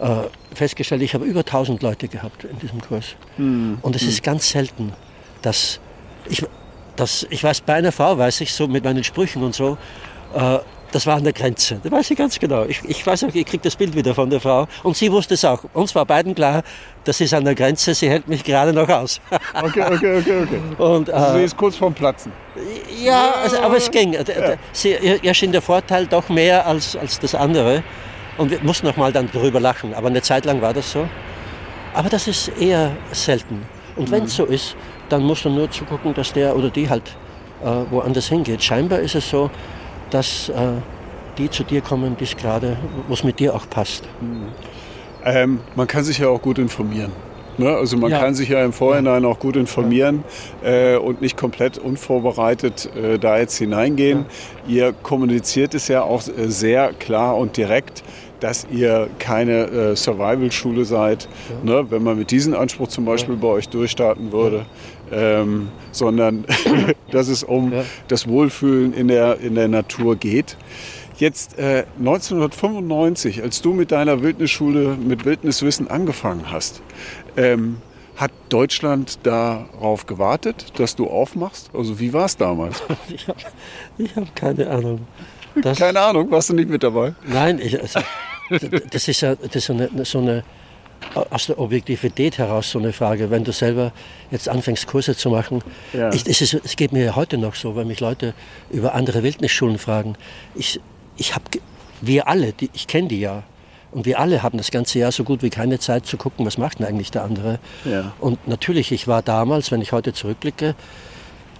[0.00, 0.24] äh,
[0.54, 3.14] festgestellt, ich habe über 1000 Leute gehabt in diesem Kurs.
[3.36, 3.78] Hm.
[3.80, 4.08] Und es hm.
[4.08, 4.92] ist ganz selten,
[5.42, 5.78] dass
[6.28, 6.44] ich,
[6.96, 9.78] dass ich weiß, bei einer Frau weiß ich so mit meinen Sprüchen und so,
[10.34, 10.58] äh,
[10.94, 11.80] das war an der Grenze.
[11.82, 12.64] Das weiß ich ganz genau.
[12.64, 14.68] Ich, ich weiß auch, ich kriege das Bild wieder von der Frau.
[14.84, 15.64] Und sie wusste es auch.
[15.72, 16.62] Uns war beiden klar,
[17.02, 19.20] das ist an der Grenze, sie hält mich gerade noch aus.
[19.54, 20.60] okay, okay, okay, okay.
[20.78, 22.30] Und, also äh, sie ist kurz vorm Platzen.
[23.02, 24.12] Ja, also, aber es ging.
[24.12, 24.22] Ja.
[24.72, 27.82] Sie, ihr schien der Vorteil doch mehr als, als das andere.
[28.38, 29.94] Und wir mussten noch mal dann darüber lachen.
[29.94, 31.08] Aber eine Zeit lang war das so.
[31.92, 33.62] Aber das ist eher selten.
[33.96, 34.44] Und wenn es mhm.
[34.44, 34.76] so ist,
[35.08, 37.16] dann musst du nur zugucken, dass der oder die halt
[37.64, 38.62] äh, woanders hingeht.
[38.62, 39.50] Scheinbar ist es so,
[40.14, 40.52] dass äh,
[41.38, 42.76] die zu dir kommen, die es gerade,
[43.08, 44.04] was mit dir auch passt.
[44.20, 44.46] Mhm.
[45.24, 47.10] Ähm, man kann sich ja auch gut informieren.
[47.58, 47.68] Ne?
[47.68, 48.20] Also man ja.
[48.20, 50.24] kann sich ja im Vorhinein auch gut informieren
[50.62, 54.26] äh, und nicht komplett unvorbereitet äh, da jetzt hineingehen.
[54.66, 54.74] Ja.
[54.74, 58.02] Ihr kommuniziert es ja auch äh, sehr klar und direkt
[58.44, 61.76] dass ihr keine äh, Survival-Schule seid, ja.
[61.76, 63.40] ne, wenn man mit diesem Anspruch zum Beispiel ja.
[63.40, 64.66] bei euch durchstarten würde,
[65.10, 66.44] ähm, sondern
[67.10, 67.84] dass es um ja.
[68.08, 70.58] das Wohlfühlen in der, in der Natur geht.
[71.16, 76.82] Jetzt äh, 1995, als du mit deiner Wildnisschule mit Wildniswissen angefangen hast,
[77.38, 77.78] ähm,
[78.16, 81.70] hat Deutschland darauf gewartet, dass du aufmachst?
[81.72, 82.82] Also wie war es damals?
[83.08, 83.40] ich habe
[84.16, 85.06] hab keine Ahnung.
[85.62, 87.14] Das, keine Ahnung, warst du nicht mit dabei?
[87.26, 88.00] Nein, ich, also,
[88.90, 90.44] das ist ja das ist eine, so eine
[91.30, 93.30] aus der Objektivität heraus so eine Frage.
[93.30, 93.92] Wenn du selber
[94.30, 96.12] jetzt anfängst, Kurse zu machen, ja.
[96.12, 98.34] ich, es, ist, es geht mir heute noch so, wenn mich Leute
[98.70, 100.16] über andere Wildnisschulen fragen.
[100.54, 100.80] Ich,
[101.16, 101.44] ich habe,
[102.00, 103.42] wir alle, die, ich kenne die ja,
[103.92, 106.58] und wir alle haben das ganze Jahr so gut wie keine Zeit zu gucken, was
[106.58, 107.60] macht denn eigentlich der andere.
[107.84, 108.12] Ja.
[108.18, 110.74] Und natürlich, ich war damals, wenn ich heute zurückblicke,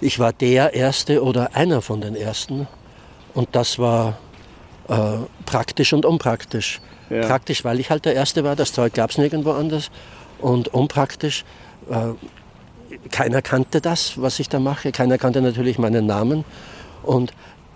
[0.01, 2.67] ich war der Erste oder einer von den Ersten.
[3.33, 4.17] Und das war
[4.87, 6.81] äh, praktisch und unpraktisch.
[7.09, 7.27] Ja.
[7.27, 9.91] Praktisch, weil ich halt der Erste war, das Zeug gab es nirgendwo anders.
[10.39, 11.45] Und unpraktisch,
[11.89, 12.13] äh,
[13.09, 14.91] keiner kannte das, was ich da mache.
[14.91, 16.45] Keiner kannte natürlich meinen Namen.
[17.03, 17.33] Und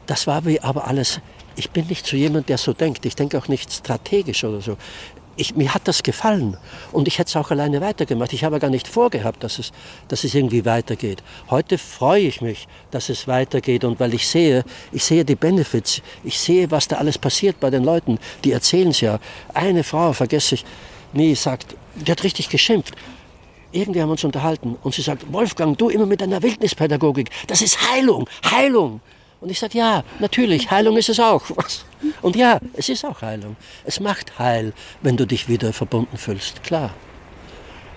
[0.07, 1.21] das war wie aber alles.
[1.55, 3.05] Ich bin nicht so jemand, der so denkt.
[3.05, 4.77] Ich denke auch nicht strategisch oder so
[5.39, 6.57] ich, mir hat das gefallen
[6.91, 8.33] und ich hätte es auch alleine weitergemacht.
[8.33, 9.71] Ich habe gar nicht vorgehabt, dass es,
[10.07, 11.23] dass es irgendwie weitergeht.
[11.49, 16.01] Heute freue ich mich, dass es weitergeht und weil ich sehe, ich sehe die Benefits,
[16.23, 19.19] ich sehe, was da alles passiert bei den Leuten, die erzählen es ja.
[19.53, 20.65] Eine Frau, vergesse ich,
[21.13, 22.95] nie sagt, die hat richtig geschimpft.
[23.71, 27.61] Irgendwie haben wir uns unterhalten und sie sagt, Wolfgang, du immer mit deiner Wildnispädagogik, das
[27.61, 28.99] ist Heilung, Heilung.
[29.41, 31.43] Und ich sage, ja, natürlich, Heilung ist es auch.
[32.21, 33.55] Und ja, es ist auch Heilung.
[33.85, 36.91] Es macht Heil, wenn du dich wieder verbunden fühlst, klar.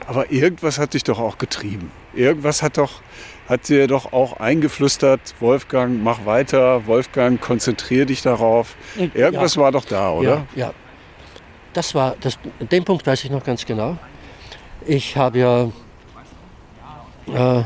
[0.06, 1.90] Aber irgendwas hat dich doch auch getrieben.
[2.14, 3.02] Irgendwas hat doch,
[3.48, 8.76] hat dir doch auch eingeflüstert, Wolfgang, mach weiter, Wolfgang, konzentriere dich darauf.
[8.96, 9.62] Irgendwas ja.
[9.62, 10.46] war doch da, oder?
[10.54, 10.74] Ja, ja.
[11.72, 13.96] Das war, das, den Punkt weiß ich noch ganz genau.
[14.86, 15.64] Ich habe ja,
[17.32, 17.64] äh,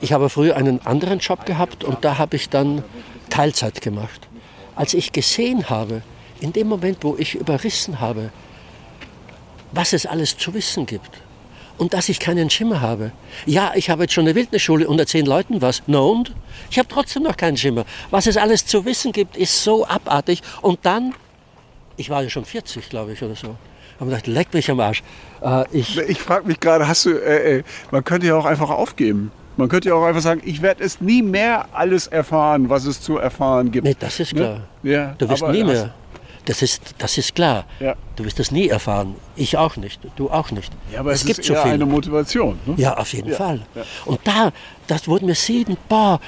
[0.00, 2.82] ich habe früher einen anderen Job gehabt und da habe ich dann
[3.30, 4.28] Teilzeit gemacht.
[4.74, 6.02] Als ich gesehen habe,
[6.40, 8.30] in dem Moment, wo ich überrissen habe,
[9.72, 11.10] was es alles zu wissen gibt
[11.78, 13.12] und dass ich keinen Schimmer habe.
[13.44, 15.82] Ja, ich habe jetzt schon eine Wildnisschule unter zehn Leuten was.
[15.86, 16.34] No und?
[16.70, 17.84] Ich habe trotzdem noch keinen Schimmer.
[18.10, 20.42] Was es alles zu wissen gibt, ist so abartig.
[20.62, 21.14] Und dann,
[21.96, 23.56] ich war ja schon 40, glaube ich, oder so.
[23.98, 25.02] Haben gedacht, leck mich am Arsch.
[25.42, 28.68] Äh, ich ich frage mich gerade, hast du, äh, äh, man könnte ja auch einfach
[28.68, 29.32] aufgeben.
[29.56, 33.00] Man könnte ja auch einfach sagen, ich werde es nie mehr alles erfahren, was es
[33.00, 33.86] zu erfahren gibt.
[33.86, 34.40] Nee, das ist ne?
[34.40, 34.60] klar.
[34.82, 34.92] Ne?
[34.92, 35.94] Ja, du wirst nie mehr.
[36.44, 37.64] Das ist, das ist klar.
[37.80, 37.96] Ja.
[38.14, 39.16] Du wirst das nie erfahren.
[39.34, 40.00] Ich auch nicht.
[40.14, 40.72] Du auch nicht.
[40.92, 41.72] Ja, aber es, es gibt ist so viel.
[41.72, 42.58] eine Motivation.
[42.66, 42.74] Ne?
[42.76, 43.36] Ja, auf jeden ja.
[43.36, 43.62] Fall.
[43.74, 43.82] Ja.
[44.04, 44.52] Und da,
[44.86, 46.20] das wurden mir sieben, boah,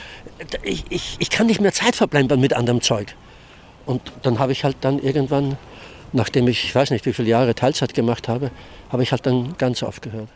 [0.62, 3.14] ich, ich, ich kann nicht mehr Zeit verblenden mit anderem Zeug.
[3.86, 5.56] Und dann habe ich halt dann irgendwann,
[6.12, 8.50] nachdem ich, ich weiß nicht, wie viele Jahre Teilzeit gemacht habe,
[8.90, 10.28] habe ich halt dann ganz aufgehört.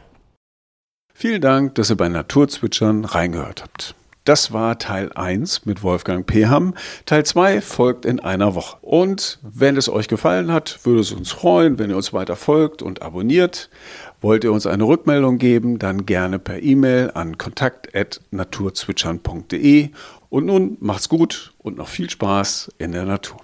[1.15, 3.95] Vielen Dank, dass ihr bei Naturzwitschern reingehört habt.
[4.25, 6.75] Das war Teil 1 mit Wolfgang Peham.
[7.07, 8.77] Teil 2 folgt in einer Woche.
[8.81, 12.83] Und wenn es euch gefallen hat, würde es uns freuen, wenn ihr uns weiter folgt
[12.83, 13.69] und abonniert.
[14.21, 19.91] Wollt ihr uns eine Rückmeldung geben, dann gerne per E-Mail an kontakt.naturzwitschern.de.
[20.29, 23.41] Und nun macht's gut und noch viel Spaß in der Natur.